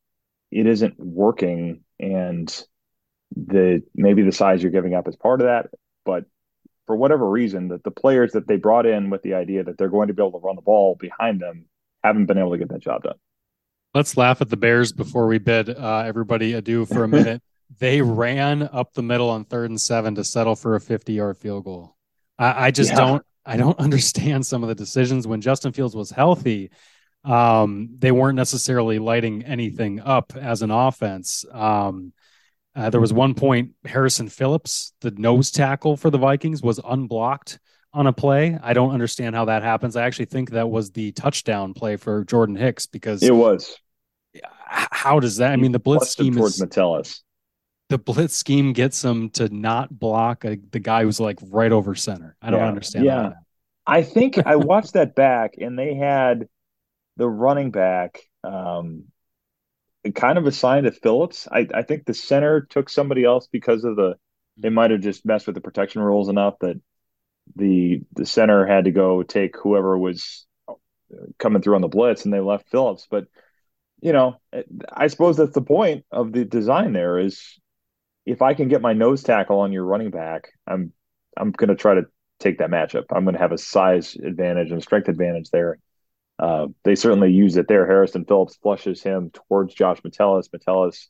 it 0.51 0.67
isn't 0.67 0.99
working, 0.99 1.83
and 1.99 2.65
the 3.35 3.81
maybe 3.95 4.21
the 4.21 4.31
size 4.31 4.61
you're 4.61 4.71
giving 4.71 4.93
up 4.93 5.07
is 5.07 5.15
part 5.15 5.41
of 5.41 5.47
that, 5.47 5.69
but 6.05 6.25
for 6.87 6.95
whatever 6.95 7.29
reason, 7.29 7.69
that 7.69 7.83
the 7.83 7.91
players 7.91 8.33
that 8.33 8.47
they 8.47 8.57
brought 8.57 8.85
in 8.85 9.09
with 9.09 9.21
the 9.21 9.33
idea 9.33 9.63
that 9.63 9.77
they're 9.77 9.87
going 9.87 10.09
to 10.09 10.13
be 10.13 10.21
able 10.21 10.39
to 10.39 10.45
run 10.45 10.55
the 10.57 10.61
ball 10.61 10.95
behind 10.99 11.39
them 11.39 11.65
haven't 12.03 12.25
been 12.25 12.37
able 12.37 12.51
to 12.51 12.57
get 12.57 12.69
that 12.69 12.81
job 12.81 13.03
done. 13.03 13.15
Let's 13.93 14.17
laugh 14.17 14.41
at 14.41 14.49
the 14.49 14.57
Bears 14.57 14.91
before 14.91 15.27
we 15.27 15.37
bid 15.37 15.69
uh, 15.69 16.03
everybody 16.05 16.53
adieu 16.53 16.85
for 16.85 17.03
a 17.03 17.07
minute. 17.07 17.41
they 17.79 18.01
ran 18.01 18.63
up 18.73 18.93
the 18.93 19.03
middle 19.03 19.29
on 19.29 19.45
third 19.45 19.69
and 19.69 19.79
seven 19.79 20.15
to 20.15 20.23
settle 20.23 20.55
for 20.55 20.75
a 20.75 20.81
50 20.81 21.13
yard 21.13 21.37
field 21.37 21.65
goal. 21.65 21.95
I, 22.37 22.67
I 22.67 22.71
just 22.71 22.91
yeah. 22.91 22.97
don't 22.97 23.25
I 23.45 23.57
don't 23.57 23.79
understand 23.79 24.45
some 24.45 24.63
of 24.63 24.69
the 24.69 24.75
decisions 24.75 25.27
when 25.27 25.41
Justin 25.41 25.73
Fields 25.73 25.95
was 25.95 26.11
healthy. 26.11 26.71
Um, 27.23 27.95
they 27.99 28.11
weren't 28.11 28.35
necessarily 28.35 28.99
lighting 28.99 29.43
anything 29.43 29.99
up 29.99 30.33
as 30.35 30.61
an 30.61 30.71
offense. 30.71 31.45
Um, 31.51 32.13
uh, 32.75 32.89
there 32.89 33.01
was 33.01 33.13
one 33.13 33.33
point 33.33 33.71
Harrison 33.85 34.29
Phillips, 34.29 34.93
the 35.01 35.11
nose 35.11 35.51
tackle 35.51 35.97
for 35.97 36.09
the 36.09 36.17
Vikings, 36.17 36.61
was 36.61 36.79
unblocked 36.83 37.59
on 37.93 38.07
a 38.07 38.13
play. 38.13 38.57
I 38.63 38.73
don't 38.73 38.91
understand 38.91 39.35
how 39.35 39.45
that 39.45 39.61
happens. 39.61 39.95
I 39.95 40.05
actually 40.05 40.25
think 40.25 40.51
that 40.51 40.69
was 40.69 40.91
the 40.91 41.11
touchdown 41.11 41.73
play 41.73 41.97
for 41.97 42.23
Jordan 42.23 42.55
Hicks 42.55 42.87
because 42.87 43.21
it 43.21 43.35
was. 43.35 43.77
How 44.65 45.19
does 45.19 45.37
that? 45.37 45.51
I 45.51 45.57
mean, 45.57 45.73
the 45.73 45.79
blitz 45.79 46.09
scheme 46.09 46.33
towards 46.33 46.55
is 46.55 46.61
Metellus. 46.61 47.23
The 47.91 47.97
blitz 47.97 48.33
scheme 48.33 48.73
gets 48.73 49.01
them 49.01 49.29
to 49.31 49.49
not 49.49 49.99
block 49.99 50.45
a, 50.45 50.57
the 50.71 50.79
guy 50.79 51.03
who's 51.03 51.19
like 51.19 51.39
right 51.49 51.71
over 51.71 51.93
center. 51.93 52.37
I 52.41 52.49
don't 52.49 52.61
yeah. 52.61 52.67
understand. 52.67 53.05
Yeah, 53.05 53.33
I 53.85 54.03
think 54.03 54.37
I 54.37 54.55
watched 54.71 54.93
that 54.93 55.13
back, 55.13 55.55
and 55.59 55.77
they 55.77 55.95
had 55.95 56.47
the 57.17 57.27
running 57.27 57.71
back. 57.71 58.21
Um, 58.43 59.05
kind 60.15 60.37
of 60.37 60.47
assigned 60.47 60.85
to 60.85 60.91
Phillips. 60.91 61.47
I, 61.51 61.67
I 61.73 61.83
think 61.83 62.05
the 62.05 62.13
center 62.13 62.61
took 62.61 62.89
somebody 62.89 63.23
else 63.23 63.47
because 63.51 63.83
of 63.83 63.95
the 63.95 64.15
they 64.57 64.69
mm-hmm. 64.69 64.75
might 64.75 64.91
have 64.91 65.01
just 65.01 65.25
messed 65.25 65.45
with 65.45 65.55
the 65.55 65.61
protection 65.61 66.01
rules 66.01 66.29
enough 66.29 66.55
that 66.61 66.79
the 67.55 68.01
the 68.13 68.25
center 68.25 68.65
had 68.65 68.85
to 68.85 68.91
go 68.91 69.23
take 69.23 69.55
whoever 69.57 69.97
was 69.97 70.45
coming 71.37 71.61
through 71.61 71.75
on 71.75 71.81
the 71.81 71.87
blitz 71.87 72.25
and 72.25 72.33
they 72.33 72.39
left 72.39 72.69
Phillips. 72.69 73.07
But 73.09 73.25
you 74.01 74.13
know, 74.13 74.39
I 74.91 75.07
suppose 75.07 75.37
that's 75.37 75.53
the 75.53 75.61
point 75.61 76.05
of 76.11 76.31
the 76.31 76.45
design 76.45 76.93
there 76.93 77.19
is 77.19 77.59
if 78.25 78.41
I 78.41 78.53
can 78.53 78.67
get 78.67 78.81
my 78.81 78.93
nose 78.93 79.23
tackle 79.23 79.59
on 79.59 79.71
your 79.71 79.83
running 79.83 80.11
back, 80.11 80.49
I'm 80.67 80.93
I'm 81.37 81.51
gonna 81.51 81.75
try 81.75 81.95
to 81.95 82.03
take 82.39 82.59
that 82.59 82.69
matchup. 82.69 83.05
I'm 83.11 83.25
gonna 83.25 83.37
have 83.37 83.51
a 83.51 83.57
size 83.57 84.15
advantage 84.15 84.71
and 84.71 84.81
strength 84.81 85.09
advantage 85.09 85.49
there. 85.49 85.79
Uh, 86.39 86.67
they 86.83 86.95
certainly 86.95 87.31
use 87.31 87.55
it 87.57 87.67
there. 87.67 87.85
Harrison 87.85 88.25
Phillips 88.25 88.57
flushes 88.57 89.03
him 89.03 89.31
towards 89.31 89.73
Josh 89.75 90.03
Metellus. 90.03 90.49
Metellus 90.51 91.09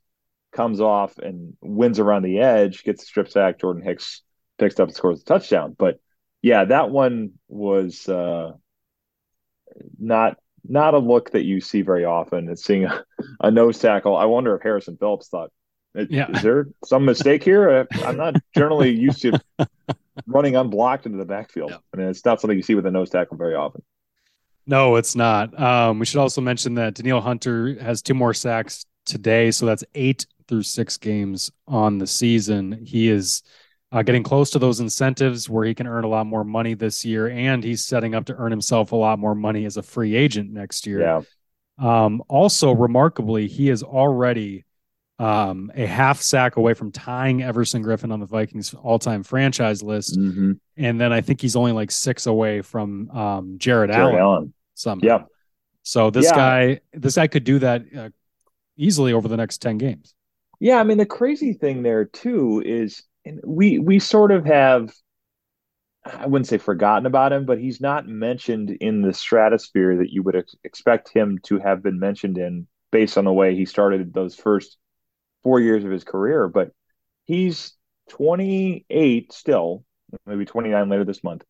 comes 0.52 0.82
off 0.82 1.18
and 1.18 1.56
wins 1.62 2.00
around 2.00 2.24
the 2.24 2.40
edge, 2.40 2.84
gets 2.84 3.02
the 3.02 3.06
strip 3.06 3.30
sack. 3.30 3.60
Jordan 3.60 3.82
Hicks 3.82 4.24
picks 4.58 4.80
up 4.80 4.90
and 4.90 4.96
scores 4.96 5.22
a 5.22 5.26
touchdown. 5.26 5.76
But 5.78 6.00
yeah, 6.42 6.66
that 6.66 6.90
one 6.90 7.34
was 7.48 8.10
uh, 8.10 8.52
not 10.00 10.38
not 10.64 10.94
a 10.94 11.00
look 11.00 11.32
that 11.32 11.44
you 11.44 11.60
see 11.60 11.82
very 11.82 12.06
often. 12.06 12.50
It's 12.50 12.64
seeing 12.64 12.86
a, 12.86 13.04
a 13.40 13.52
nose 13.52 13.80
tackle. 13.80 14.16
I 14.16 14.26
wonder 14.26 14.56
if 14.56 14.62
Harrison 14.62 14.98
Phillips 14.98 15.30
thought, 15.30 15.52
yeah. 15.94 16.32
is 16.32 16.42
there 16.42 16.68
some 16.86 17.06
mistake 17.06 17.44
here? 17.44 17.88
I'm 18.04 18.18
not 18.18 18.36
generally 18.56 18.92
used 18.92 19.22
to 19.24 19.40
running 20.28 20.56
unblocked 20.56 21.06
into 21.06 21.18
the 21.18 21.26
backfield. 21.26 21.72
Yeah. 21.72 21.78
I 21.94 21.98
mean, 21.98 22.08
it's 22.08 22.26
not 22.26 22.42
something 22.42 22.58
you 22.58 22.64
see 22.64 22.76
with 22.76 22.86
a 22.86 22.92
nose 22.92 23.10
tackle 23.10 23.38
very 23.38 23.56
often. 23.56 23.84
No, 24.68 24.96
it's 24.96 25.16
not. 25.16 25.60
Um, 25.60 26.00
we 26.00 26.06
should 26.06 26.20
also 26.20 26.42
mention 26.42 26.76
that 26.76 26.94
Danielle 26.94 27.22
Hunter 27.22 27.82
has 27.82 28.02
two 28.02 28.14
more 28.14 28.34
sacks 28.34 28.86
today, 29.06 29.52
so 29.52 29.66
that's 29.66 29.84
eight 29.96 30.26
through 30.48 30.64
six 30.64 30.98
games 30.98 31.52
on 31.68 31.98
the 31.98 32.08
season. 32.08 32.84
He 32.86 33.10
is 33.10 33.42
uh, 33.92 34.04
getting 34.04 34.24
close 34.24 34.52
to 34.52 34.60
those 34.60 34.80
incentives 34.80 35.50
where 35.50 35.66
he 35.66 35.74
can 35.74 35.88
earn 35.88 36.04
a 36.04 36.08
lot 36.08 36.28
more 36.28 36.44
money 36.44 36.74
this 36.74 37.04
year, 37.04 37.30
and 37.30 37.64
he's 37.64 37.84
setting 37.84 38.16
up 38.16 38.26
to 38.26 38.36
earn 38.36 38.52
himself 38.52 38.92
a 38.92 38.96
lot 38.96 39.20
more 39.20 39.36
money 39.36 39.66
as 39.66 39.78
a 39.78 39.84
free 39.84 40.16
agent 40.16 40.52
next 40.52 40.86
year. 40.86 41.02
Yeah. 41.02 41.22
Um, 41.78 42.22
also, 42.28 42.72
remarkably, 42.74 43.48
he 43.48 43.70
is 43.70 43.82
already 43.82 44.66
um, 45.22 45.72
a 45.76 45.86
half 45.86 46.20
sack 46.20 46.56
away 46.56 46.74
from 46.74 46.92
tying 46.92 47.44
Everson 47.44 47.84
Griffen 47.84 48.12
on 48.12 48.20
the 48.20 48.26
Vikings 48.26 48.74
all-time 48.74 49.22
franchise 49.22 49.84
list, 49.84 50.18
mm-hmm. 50.18 50.54
and 50.78 51.00
then 51.00 51.14
I 51.14 51.22
think 51.22 51.42
he's 51.42 51.56
only 51.56 51.74
like 51.74 51.92
six 51.92 52.26
away 52.26 52.64
from 52.64 53.12
um, 53.12 53.58
Jared, 53.60 53.92
Jared 53.92 54.16
Allen. 54.16 54.20
Allen. 54.20 54.54
Somehow. 54.74 55.06
Yeah. 55.06 55.24
So 55.84 56.10
this 56.10 56.26
yeah. 56.26 56.36
guy, 56.36 56.80
this 56.94 57.16
guy 57.16 57.28
could 57.28 57.44
do 57.44 57.60
that 57.60 57.84
uh, 57.96 58.10
easily 58.78 59.14
over 59.14 59.28
the 59.28 59.38
next 59.38 59.60
ten 59.60 59.78
games. 59.78 60.16
Yeah, 60.60 60.80
I 60.80 60.84
mean 60.84 60.98
the 60.98 61.06
crazy 61.06 61.54
thing 61.54 61.84
there 61.84 62.06
too 62.06 62.64
is 62.66 63.04
we 63.44 63.78
we 63.78 64.00
sort 64.00 64.32
of 64.32 64.46
have 64.46 64.92
I 66.04 66.26
wouldn't 66.26 66.48
say 66.48 66.58
forgotten 66.58 67.06
about 67.06 67.32
him, 67.32 67.46
but 67.46 67.60
he's 67.60 67.80
not 67.80 68.08
mentioned 68.08 68.72
in 68.72 69.04
the 69.04 69.14
stratosphere 69.14 69.98
that 69.98 70.10
you 70.10 70.24
would 70.24 70.36
ex- 70.36 70.56
expect 70.64 71.14
him 71.14 71.38
to 71.44 71.60
have 71.60 71.84
been 71.84 72.00
mentioned 72.00 72.40
in 72.40 72.66
based 72.92 73.20
on 73.20 73.26
the 73.26 73.34
way 73.34 73.56
he 73.56 73.66
started 73.66 74.14
those 74.14 74.36
first 74.36 74.78
four 75.44 75.60
years 75.60 75.84
of 75.84 75.92
his 75.92 76.04
career. 76.04 76.48
But 76.48 76.72
he's 77.26 77.74
28 78.10 79.32
still, 79.32 79.84
maybe 80.26 80.46
29 80.46 80.90
later 80.90 81.06
this 81.06 81.24
month, 81.24 81.44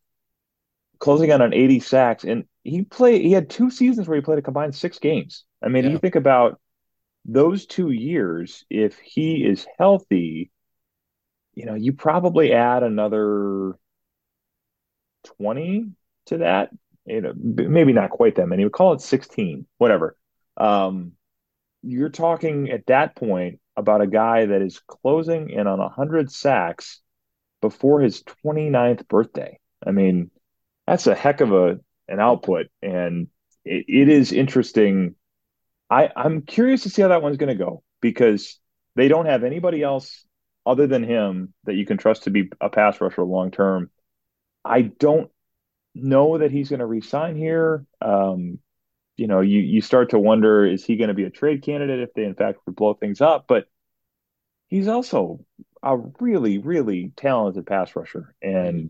closing 1.00 1.32
out 1.32 1.42
on 1.42 1.54
80 1.54 1.80
sacks. 1.80 2.24
And 2.24 2.46
he 2.64 2.84
played, 2.84 3.22
he 3.22 3.32
had 3.32 3.50
two 3.50 3.72
seasons 3.72 4.08
where 4.08 4.16
he 4.16 4.22
played 4.22 4.40
a 4.40 4.44
combined 4.44 4.76
six 4.76 5.00
games. 5.00 5.46
I 5.62 5.70
mean, 5.70 5.86
yeah. 5.86 5.92
you 5.92 5.98
think 5.98 6.16
about 6.16 6.60
those 7.26 7.66
two 7.66 7.92
years, 7.92 8.66
if 8.70 8.98
he 9.00 9.46
is 9.46 9.66
healthy, 9.78 10.52
you 11.54 11.66
know, 11.66 11.76
you 11.76 11.94
probably 11.94 12.54
add 12.54 12.84
another 12.84 13.76
20 15.38 15.92
to 16.28 16.38
that. 16.40 16.70
You 17.06 17.22
know, 17.22 17.34
maybe 17.36 17.94
not 17.94 18.12
quite 18.12 18.36
that 18.36 18.48
many. 18.48 18.64
We 18.64 18.70
call 18.70 18.94
it 18.94 19.02
16, 19.02 19.66
whatever. 19.78 20.16
Um, 20.56 21.14
you're 21.82 22.10
talking 22.10 22.70
at 22.70 22.86
that 22.88 23.16
point 23.16 23.60
about 23.78 24.02
a 24.02 24.08
guy 24.08 24.46
that 24.46 24.62
is 24.62 24.82
closing 24.88 25.50
in 25.50 25.68
on 25.68 25.80
100 25.80 26.32
sacks 26.32 27.02
before 27.62 28.02
his 28.02 28.24
29th 28.46 29.08
birthday. 29.08 29.60
I 29.86 29.92
mean, 29.92 30.32
that's 30.88 31.08
a 31.08 31.16
heck 31.16 31.42
of 31.42 31.54
a 31.54 31.80
an 32.08 32.20
output, 32.20 32.68
and 32.82 33.28
it, 33.64 33.86
it 33.88 34.10
is 34.10 34.34
interesting. 34.34 35.16
I, 35.90 36.10
I'm 36.16 36.42
curious 36.42 36.84
to 36.84 36.90
see 36.90 37.02
how 37.02 37.10
that 37.10 37.22
one's 37.22 37.38
going 37.38 37.56
to 37.56 37.64
go 37.64 37.84
because 38.02 38.60
they 38.96 39.08
don't 39.08 39.28
have 39.28 39.44
anybody 39.44 39.82
else 39.82 40.26
other 40.66 40.88
than 40.88 41.04
him 41.04 41.54
that 41.66 41.76
you 41.76 41.86
can 41.86 41.98
trust 41.98 42.24
to 42.24 42.30
be 42.30 42.50
a 42.60 42.70
pass 42.70 43.00
rusher 43.00 43.24
long 43.24 43.52
term. 43.52 43.90
I 44.64 44.82
don't 44.82 45.32
know 45.96 46.38
that 46.38 46.52
he's 46.52 46.70
going 46.70 46.80
to 46.80 46.86
resign 46.86 47.36
here. 47.36 47.86
Um, 48.02 48.60
you 49.22 49.28
know, 49.28 49.42
you 49.42 49.60
you 49.60 49.82
start 49.82 50.10
to 50.10 50.20
wonder 50.20 50.66
is 50.66 50.84
he 50.84 50.96
going 50.96 51.10
to 51.10 51.14
be 51.14 51.26
a 51.26 51.30
trade 51.30 51.62
candidate 51.62 52.00
if 52.00 52.12
they 52.16 52.24
in 52.24 52.34
fact 52.34 52.58
would 52.66 52.76
blow 52.76 52.96
things 52.96 53.22
up? 53.22 53.46
But 53.48 53.68
he's 54.68 54.88
also 54.88 55.46
a 55.84 55.96
really 56.20 56.58
really 56.58 57.14
talented 57.16 57.68
pass 57.68 57.96
rusher 57.96 58.34
and 58.42 58.90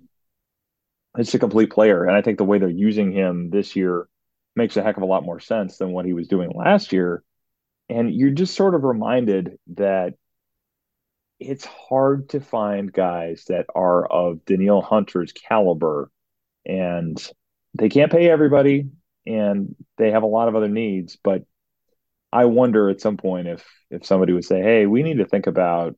it's 1.18 1.34
a 1.34 1.40
complete 1.40 1.70
player. 1.70 2.06
And 2.06 2.16
I 2.16 2.22
think 2.22 2.38
the 2.38 2.46
way 2.46 2.60
they're 2.60 2.70
using 2.70 3.12
him 3.12 3.50
this 3.50 3.76
year 3.76 4.08
makes 4.56 4.78
a 4.78 4.84
heck 4.84 4.96
of 4.96 5.04
a 5.04 5.06
lot 5.06 5.26
more 5.26 5.42
sense 5.42 5.78
than 5.78 5.92
what 5.92 6.06
he 6.06 6.14
was 6.14 6.30
doing 6.30 6.52
last 6.56 6.94
year. 6.94 7.24
And 7.90 8.16
you're 8.16 8.30
just 8.30 8.56
sort 8.56 8.74
of 8.74 8.86
reminded 8.86 9.60
that 9.74 10.14
it's 11.42 11.66
hard 11.66 12.30
to 12.30 12.40
find 12.40 12.94
guys 12.94 13.44
that 13.50 13.66
are 13.76 14.06
of 14.06 14.46
Danielle 14.46 14.82
Hunter's 14.82 15.34
caliber 15.34 16.10
and 16.66 17.22
they 17.74 17.90
can't 17.90 18.14
pay 18.14 18.30
everybody 18.30 18.92
and 19.26 19.76
they 19.98 20.12
have 20.12 20.24
a 20.24 20.28
lot 20.28 20.48
of 20.48 20.56
other 20.56 20.70
needs 20.70 21.18
but 21.24 21.44
I 22.34 22.46
wonder 22.46 22.90
at 22.90 23.02
some 23.02 23.18
point 23.18 23.48
if 23.48 23.66
if 23.90 24.06
somebody 24.06 24.34
would 24.34 24.46
say 24.46 24.62
hey 24.62 24.86
we 24.86 25.04
need 25.04 25.18
to 25.18 25.26
think 25.26 25.48
about 25.48 25.96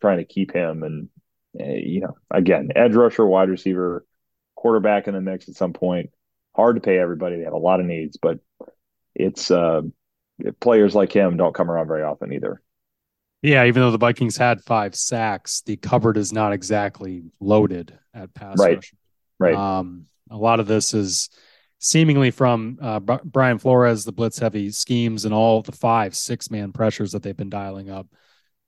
trying 0.00 0.18
to 0.18 0.24
keep 0.24 0.52
him 0.52 0.82
and 0.82 1.08
uh, 1.60 1.64
you 1.64 2.00
know 2.00 2.16
again 2.30 2.70
edge 2.74 2.94
rusher 2.94 3.26
wide 3.26 3.48
receiver 3.48 4.04
quarterback 4.54 5.08
in 5.08 5.14
the 5.14 5.20
mix 5.20 5.48
at 5.48 5.56
some 5.56 5.72
point 5.72 6.10
hard 6.54 6.76
to 6.76 6.80
pay 6.80 6.98
everybody 6.98 7.36
they 7.36 7.44
have 7.44 7.52
a 7.52 7.58
lot 7.58 7.80
of 7.80 7.86
needs 7.86 8.16
but 8.20 8.38
it's 9.14 9.50
uh 9.50 9.82
players 10.60 10.94
like 10.94 11.12
him 11.12 11.36
don't 11.36 11.54
come 11.54 11.70
around 11.70 11.86
very 11.86 12.02
often 12.02 12.32
either 12.32 12.60
yeah, 13.44 13.66
even 13.66 13.82
though 13.82 13.90
the 13.90 13.98
Vikings 13.98 14.38
had 14.38 14.64
five 14.64 14.94
sacks, 14.94 15.60
the 15.66 15.76
cupboard 15.76 16.16
is 16.16 16.32
not 16.32 16.54
exactly 16.54 17.24
loaded 17.40 17.98
at 18.14 18.32
pass 18.32 18.58
right. 18.58 18.76
rush. 18.76 18.94
Right. 19.38 19.54
Um, 19.54 20.06
a 20.30 20.36
lot 20.38 20.60
of 20.60 20.66
this 20.66 20.94
is 20.94 21.28
seemingly 21.84 22.30
from 22.30 22.78
uh, 22.80 22.98
Brian 22.98 23.58
Flores, 23.58 24.04
the 24.04 24.12
blitz 24.12 24.38
heavy 24.38 24.70
schemes, 24.70 25.26
and 25.26 25.34
all 25.34 25.60
the 25.60 25.72
five, 25.72 26.16
six 26.16 26.50
man 26.50 26.72
pressures 26.72 27.12
that 27.12 27.22
they've 27.22 27.36
been 27.36 27.50
dialing 27.50 27.90
up 27.90 28.06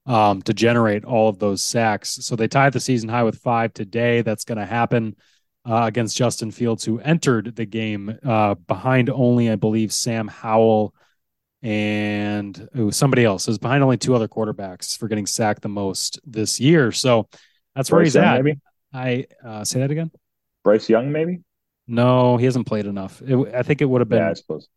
um, 0.05 0.43
to 0.43 0.53
generate 0.53 1.03
all 1.03 1.27
of 1.27 1.39
those 1.39 1.63
sacks. 1.63 2.19
So 2.21 2.35
they 2.35 2.47
tied 2.47 2.73
the 2.73 2.79
season 2.79 3.09
high 3.09 3.23
with 3.23 3.39
five 3.39 3.73
today. 3.73 4.21
That's 4.21 4.45
going 4.45 4.59
to 4.59 4.65
happen 4.65 5.15
uh, 5.65 5.85
against 5.85 6.15
Justin 6.15 6.51
Fields, 6.51 6.85
who 6.85 6.99
entered 6.99 7.55
the 7.55 7.65
game 7.65 8.19
uh, 8.23 8.53
behind 8.53 9.09
only, 9.09 9.49
I 9.49 9.55
believe, 9.55 9.91
Sam 9.91 10.27
Howell 10.27 10.93
and 11.63 12.69
ooh, 12.77 12.91
somebody 12.91 13.25
else 13.25 13.47
is 13.47 13.57
behind 13.57 13.83
only 13.83 13.97
two 13.97 14.13
other 14.13 14.27
quarterbacks 14.27 14.95
for 14.95 15.07
getting 15.07 15.25
sacked 15.25 15.63
the 15.63 15.69
most 15.69 16.19
this 16.23 16.59
year. 16.59 16.91
So 16.91 17.27
that's 17.75 17.91
where 17.91 18.01
Bryce 18.01 18.09
he's 18.09 18.15
Young, 18.15 18.25
at. 18.25 18.43
Maybe 18.43 18.59
I 18.93 19.25
uh, 19.43 19.63
say 19.63 19.79
that 19.79 19.89
again. 19.89 20.11
Bryce 20.63 20.87
Young, 20.87 21.11
maybe. 21.11 21.41
No, 21.87 22.37
he 22.37 22.45
hasn't 22.45 22.67
played 22.67 22.85
enough. 22.85 23.21
It, 23.21 23.35
I 23.53 23.63
think 23.63 23.81
it 23.81 23.85
would 23.85 24.01
have 24.01 24.09
been. 24.09 24.19
Yeah, 24.19 24.31
I 24.31 24.33
suppose. 24.33 24.67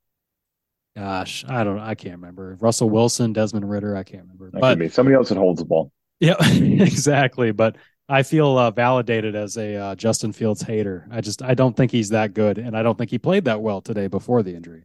Gosh, 0.96 1.44
I 1.48 1.64
don't. 1.64 1.78
I 1.78 1.94
can't 1.94 2.16
remember. 2.16 2.56
Russell 2.60 2.90
Wilson, 2.90 3.32
Desmond 3.32 3.68
Ridder. 3.68 3.96
I 3.96 4.02
can't 4.02 4.22
remember. 4.22 4.50
That 4.52 4.78
but 4.78 4.92
somebody 4.92 5.16
else 5.16 5.28
that 5.28 5.38
holds 5.38 5.60
the 5.60 5.64
ball. 5.64 5.92
Yeah, 6.20 6.34
exactly. 6.40 7.52
But 7.52 7.76
I 8.08 8.22
feel 8.22 8.58
uh, 8.58 8.70
validated 8.70 9.34
as 9.34 9.56
a 9.56 9.76
uh, 9.76 9.94
Justin 9.94 10.32
Fields 10.32 10.62
hater. 10.62 11.06
I 11.10 11.20
just 11.20 11.42
I 11.42 11.54
don't 11.54 11.76
think 11.76 11.92
he's 11.92 12.10
that 12.10 12.34
good, 12.34 12.58
and 12.58 12.76
I 12.76 12.82
don't 12.82 12.98
think 12.98 13.10
he 13.10 13.18
played 13.18 13.44
that 13.44 13.60
well 13.60 13.80
today 13.80 14.08
before 14.08 14.42
the 14.42 14.54
injury. 14.54 14.84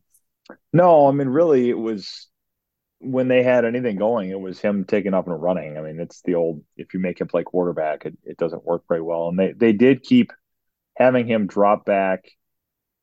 No, 0.72 1.08
I 1.08 1.12
mean 1.12 1.30
really, 1.30 1.70
it 1.70 1.78
was 1.78 2.28
when 3.00 3.28
they 3.28 3.44
had 3.44 3.66
anything 3.66 3.98
going, 3.98 4.30
it 4.30 4.40
was 4.40 4.60
him 4.60 4.86
taking 4.86 5.14
up 5.14 5.28
and 5.28 5.42
running. 5.42 5.78
I 5.78 5.82
mean, 5.82 6.00
it's 6.00 6.22
the 6.22 6.36
old 6.36 6.64
if 6.78 6.94
you 6.94 7.00
make 7.00 7.20
him 7.20 7.28
play 7.28 7.44
quarterback, 7.44 8.06
it, 8.06 8.18
it 8.24 8.38
doesn't 8.38 8.64
work 8.64 8.84
very 8.88 9.02
well. 9.02 9.30
And 9.30 9.40
they 9.40 9.54
they 9.54 9.74
did 9.74 10.04
keep 10.04 10.32
having 10.96 11.28
him 11.28 11.48
drop 11.48 11.86
back 11.86 12.26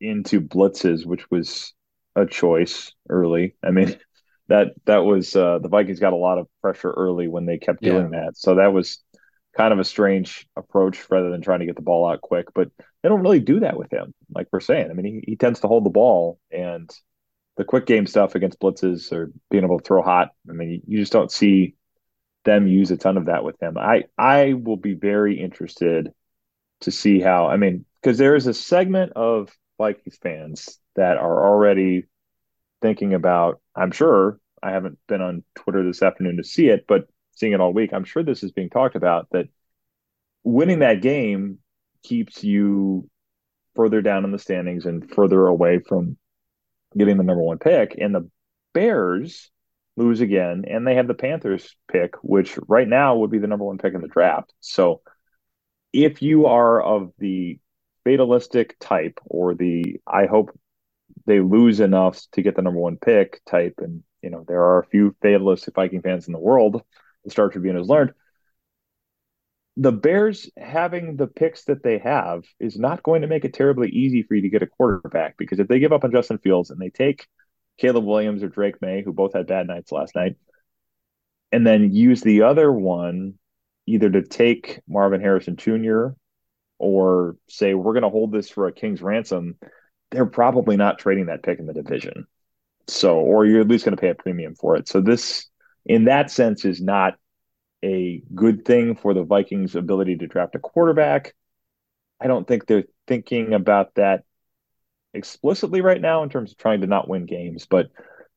into 0.00 0.40
blitzes, 0.40 1.07
which 1.07 1.31
was 1.31 1.74
a 2.16 2.26
choice 2.26 2.92
early. 3.09 3.57
I 3.62 3.70
mean, 3.70 3.96
that 4.48 4.68
that 4.85 4.98
was 4.98 5.35
uh, 5.37 5.59
the 5.61 5.68
Vikings 5.68 6.00
got 6.00 6.12
a 6.12 6.16
lot 6.16 6.38
of 6.38 6.48
pressure 6.61 6.90
early 6.90 7.28
when 7.28 7.46
they 7.46 7.59
kept 7.59 7.83
doing 7.83 8.12
yeah. 8.12 8.24
that. 8.24 8.37
So 8.37 8.57
that 8.57 8.72
was 8.72 9.02
kind 9.57 9.72
of 9.72 9.78
a 9.78 9.85
strange 9.85 10.46
approach 10.57 11.11
rather 11.11 11.31
than 11.31 11.42
trying 11.42 11.61
to 11.61 11.66
get 11.66 11.76
the 11.76 11.83
ball 11.83 12.09
out 12.09 12.20
quick. 12.20 12.46
But 12.55 12.70
they 13.02 13.09
don't 13.09 13.22
really 13.22 13.40
do 13.40 13.61
that 13.61 13.78
with 13.78 13.92
him, 13.92 14.14
like 14.35 14.48
we're 14.52 14.61
saying. 14.61 14.90
I 14.90 14.94
mean, 14.94 15.07
he, 15.07 15.33
he 15.33 15.37
tends 15.37 15.61
to 15.61 15.68
hold 15.68 15.85
the 15.85 15.90
ball 15.90 16.38
and 16.50 16.90
the 17.57 17.64
quick 17.64 17.87
game 17.87 18.07
stuff 18.07 18.35
against 18.35 18.61
blitzes 18.61 19.12
or 19.12 19.31
being 19.50 19.64
able 19.64 19.78
to 19.78 19.85
throw 19.85 20.02
hot. 20.02 20.31
I 20.48 20.52
mean, 20.52 20.83
you 20.87 20.98
just 20.98 21.12
don't 21.12 21.31
see 21.31 21.74
them 22.44 22.66
use 22.66 22.90
a 22.90 22.96
ton 22.96 23.16
of 23.16 23.26
that 23.26 23.44
with 23.44 23.61
him. 23.62 23.76
I 23.78 24.05
I 24.18 24.55
will 24.55 24.76
be 24.76 24.94
very 24.94 25.38
interested 25.38 26.12
to 26.82 26.90
see 26.90 27.20
how. 27.20 27.46
I 27.46 27.56
mean, 27.56 27.84
because 28.00 28.18
there 28.18 28.36
is 28.36 28.46
a 28.46 28.54
segment 28.54 29.12
of 29.14 29.56
Vikings 29.78 30.18
fans 30.22 30.78
that 30.96 31.16
are 31.16 31.46
already 31.46 32.04
thinking 32.80 33.14
about. 33.14 33.60
I'm 33.74 33.92
sure 33.92 34.38
I 34.62 34.70
haven't 34.72 34.98
been 35.08 35.22
on 35.22 35.44
Twitter 35.54 35.84
this 35.84 36.02
afternoon 36.02 36.36
to 36.36 36.44
see 36.44 36.68
it, 36.68 36.86
but 36.86 37.08
seeing 37.32 37.52
it 37.52 37.60
all 37.60 37.72
week, 37.72 37.92
I'm 37.92 38.04
sure 38.04 38.22
this 38.22 38.42
is 38.42 38.52
being 38.52 38.70
talked 38.70 38.96
about 38.96 39.28
that 39.32 39.48
winning 40.44 40.80
that 40.80 41.02
game 41.02 41.58
keeps 42.02 42.44
you 42.44 43.08
further 43.74 44.02
down 44.02 44.24
in 44.24 44.32
the 44.32 44.38
standings 44.38 44.86
and 44.86 45.10
further 45.10 45.46
away 45.46 45.78
from 45.78 46.16
getting 46.96 47.16
the 47.16 47.24
number 47.24 47.42
one 47.42 47.58
pick. 47.58 47.96
And 47.98 48.14
the 48.14 48.28
Bears 48.74 49.50
lose 49.96 50.20
again, 50.20 50.64
and 50.68 50.86
they 50.86 50.94
have 50.96 51.06
the 51.06 51.14
Panthers 51.14 51.76
pick, 51.90 52.14
which 52.22 52.58
right 52.68 52.88
now 52.88 53.16
would 53.16 53.30
be 53.30 53.38
the 53.38 53.46
number 53.46 53.64
one 53.64 53.78
pick 53.78 53.94
in 53.94 54.00
the 54.00 54.08
draft. 54.08 54.52
So 54.60 55.02
if 55.92 56.22
you 56.22 56.46
are 56.46 56.81
of 56.83 57.12
the 57.18 57.59
fatalistic 58.05 58.76
type 58.81 59.18
or 59.24 59.55
the 59.55 60.00
I 60.07 60.26
hope 60.26 60.59
they 61.26 61.40
lose 61.40 61.81
enough 61.81 62.20
to 62.33 62.42
get 62.42 62.57
the 62.57 62.62
number 62.62 62.81
one 62.81 62.96
pick 62.96 63.44
type, 63.44 63.74
and 63.78 64.02
you 64.22 64.31
know, 64.31 64.44
there 64.46 64.62
are 64.62 64.81
a 64.81 64.87
few 64.87 65.14
fatalistic 65.22 65.74
Viking 65.74 66.02
fans 66.02 66.26
in 66.26 66.33
the 66.33 66.38
world 66.38 66.83
the 67.24 67.31
Star 67.31 67.48
Tribune 67.48 67.76
has 67.76 67.88
learned, 67.88 68.12
the 69.76 69.92
Bears 69.92 70.50
having 70.57 71.16
the 71.16 71.26
picks 71.26 71.64
that 71.64 71.83
they 71.83 71.98
have 71.98 72.42
is 72.61 72.78
not 72.78 73.02
going 73.02 73.22
to 73.22 73.28
make 73.28 73.44
it 73.44 73.55
terribly 73.55 73.88
easy 73.88 74.22
for 74.22 74.35
you 74.35 74.42
to 74.42 74.50
get 74.50 74.62
a 74.62 74.66
quarterback 74.66 75.37
because 75.38 75.61
if 75.61 75.68
they 75.68 75.78
give 75.78 75.92
up 75.92 76.05
on 76.05 76.12
Justin 76.12 76.38
Fields 76.38 76.70
and 76.70 76.81
they 76.81 76.90
take 76.90 77.26
Caleb 77.78 78.05
Williams 78.05 78.42
or 78.42 78.48
Drake 78.48 78.83
Maye, 78.83 79.02
who 79.02 79.12
both 79.12 79.33
had 79.33 79.46
bad 79.46 79.66
nights 79.66 79.92
last 79.92 80.14
night, 80.14 80.37
and 81.50 81.66
then 81.66 81.94
use 81.94 82.20
the 82.20 82.42
other 82.42 82.70
one 82.70 83.35
either 83.86 84.10
to 84.10 84.22
take 84.22 84.80
Marvin 84.88 85.20
Harrison 85.20 85.56
Jr. 85.56 86.08
or 86.78 87.36
say 87.48 87.74
we're 87.74 87.92
going 87.92 88.02
to 88.02 88.08
hold 88.08 88.32
this 88.32 88.48
for 88.48 88.66
a 88.66 88.72
king's 88.72 89.02
ransom, 89.02 89.56
they're 90.10 90.26
probably 90.26 90.76
not 90.76 90.98
trading 90.98 91.26
that 91.26 91.42
pick 91.42 91.58
in 91.58 91.66
the 91.66 91.72
division. 91.72 92.26
So, 92.86 93.18
or 93.18 93.46
you're 93.46 93.60
at 93.60 93.68
least 93.68 93.84
going 93.84 93.96
to 93.96 94.00
pay 94.00 94.10
a 94.10 94.14
premium 94.14 94.54
for 94.54 94.76
it. 94.76 94.88
So 94.88 95.00
this 95.00 95.46
in 95.86 96.04
that 96.04 96.30
sense 96.30 96.64
is 96.64 96.80
not 96.80 97.14
a 97.84 98.22
good 98.34 98.64
thing 98.64 98.96
for 98.96 99.14
the 99.14 99.24
Vikings' 99.24 99.74
ability 99.74 100.16
to 100.18 100.26
draft 100.26 100.54
a 100.54 100.60
quarterback. 100.60 101.34
I 102.20 102.28
don't 102.28 102.46
think 102.46 102.66
they're 102.66 102.84
thinking 103.08 103.54
about 103.54 103.94
that 103.96 104.24
explicitly 105.14 105.80
right 105.80 106.00
now 106.00 106.22
in 106.22 106.28
terms 106.28 106.52
of 106.52 106.58
trying 106.58 106.80
to 106.82 106.86
not 106.86 107.08
win 107.08 107.26
games, 107.26 107.66
but 107.66 107.88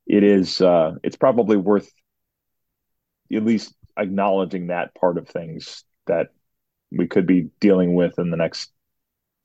it 0.07 0.23
is 0.23 0.61
uh, 0.61 0.93
it's 1.03 1.15
probably 1.15 1.57
worth 1.57 1.91
at 3.33 3.43
least 3.45 3.73
acknowledging 3.97 4.67
that 4.67 4.95
part 4.95 5.17
of 5.17 5.27
things 5.27 5.83
that 6.07 6.29
we 6.91 7.07
could 7.07 7.25
be 7.25 7.49
dealing 7.59 7.95
with 7.95 8.19
in 8.19 8.31
the 8.31 8.37
next 8.37 8.71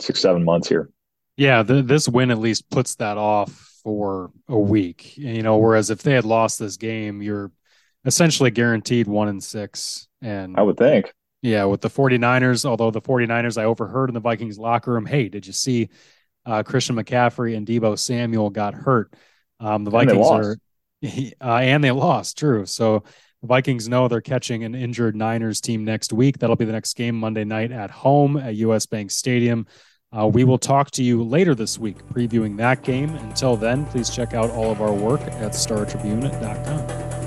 six 0.01 0.21
seven 0.21 0.45
months 0.45 0.69
here. 0.69 0.91
Yeah, 1.37 1.63
the, 1.63 1.83
this 1.83 2.09
win 2.09 2.31
at 2.31 2.39
least 2.39 2.69
puts 2.71 2.97
that 2.97 3.17
off 3.17 3.51
for 3.83 4.31
a 4.49 4.59
week. 4.59 5.17
You 5.17 5.43
know, 5.43 5.57
whereas 5.57 5.91
if 5.91 6.03
they 6.03 6.13
had 6.13 6.25
lost 6.25 6.59
this 6.59 6.77
game, 6.77 7.23
you're 7.23 7.51
essentially 8.05 8.51
guaranteed 8.51 9.07
one 9.07 9.29
in 9.29 9.41
six. 9.41 10.09
And 10.21 10.57
I 10.59 10.63
would 10.63 10.77
think. 10.77 11.13
Yeah, 11.43 11.65
with 11.65 11.81
the 11.81 11.89
49ers, 11.89 12.67
although 12.67 12.91
the 12.91 13.01
49ers 13.01 13.57
I 13.57 13.65
overheard 13.65 14.11
in 14.11 14.15
the 14.15 14.21
Vikings 14.21 14.59
locker 14.59 14.93
room, 14.93 15.07
hey, 15.07 15.29
did 15.29 15.47
you 15.47 15.55
see 15.55 15.89
uh, 16.45 16.63
Christian 16.63 16.97
McCaffrey 16.97 17.57
and 17.57 17.67
Deebo 17.67 17.99
Samuel 17.99 18.51
got 18.51 18.75
hurt? 18.75 19.15
Um, 19.59 19.85
the 19.85 19.91
Vikings 19.91 20.27
are, 20.27 20.57
uh, 21.41 21.57
and 21.57 21.83
they 21.83 21.91
lost, 21.91 22.37
true. 22.37 22.67
So 22.67 23.05
the 23.41 23.47
Vikings 23.47 23.89
know 23.89 24.09
they're 24.09 24.21
catching 24.21 24.65
an 24.65 24.75
injured 24.75 25.17
Niners 25.17 25.61
team 25.61 25.85
next 25.85 26.13
week. 26.13 26.39
That'll 26.39 26.57
be 26.57 26.65
the 26.65 26.73
next 26.73 26.95
game 26.95 27.15
Monday 27.15 27.45
night 27.45 27.73
at 27.73 27.91
home 27.91 28.37
at 28.37 28.57
US 28.57 28.87
Bank 28.87 29.11
Stadium. 29.11 29.67
Uh, 30.17 30.27
we 30.27 30.45
will 30.45 30.59
talk 30.59 30.91
to 30.93 31.05
you 31.05 31.23
later 31.23 31.55
this 31.55 31.79
week 31.79 32.05
previewing 32.09 32.57
that 32.57 32.83
game. 32.83 33.11
Until 33.17 33.57
then, 33.57 33.87
please 33.87 34.11
check 34.11 34.35
out 34.35 34.51
all 34.51 34.71
of 34.73 34.81
our 34.83 34.93
work 34.93 35.21
at 35.21 35.53
startribune.com. 35.53 37.20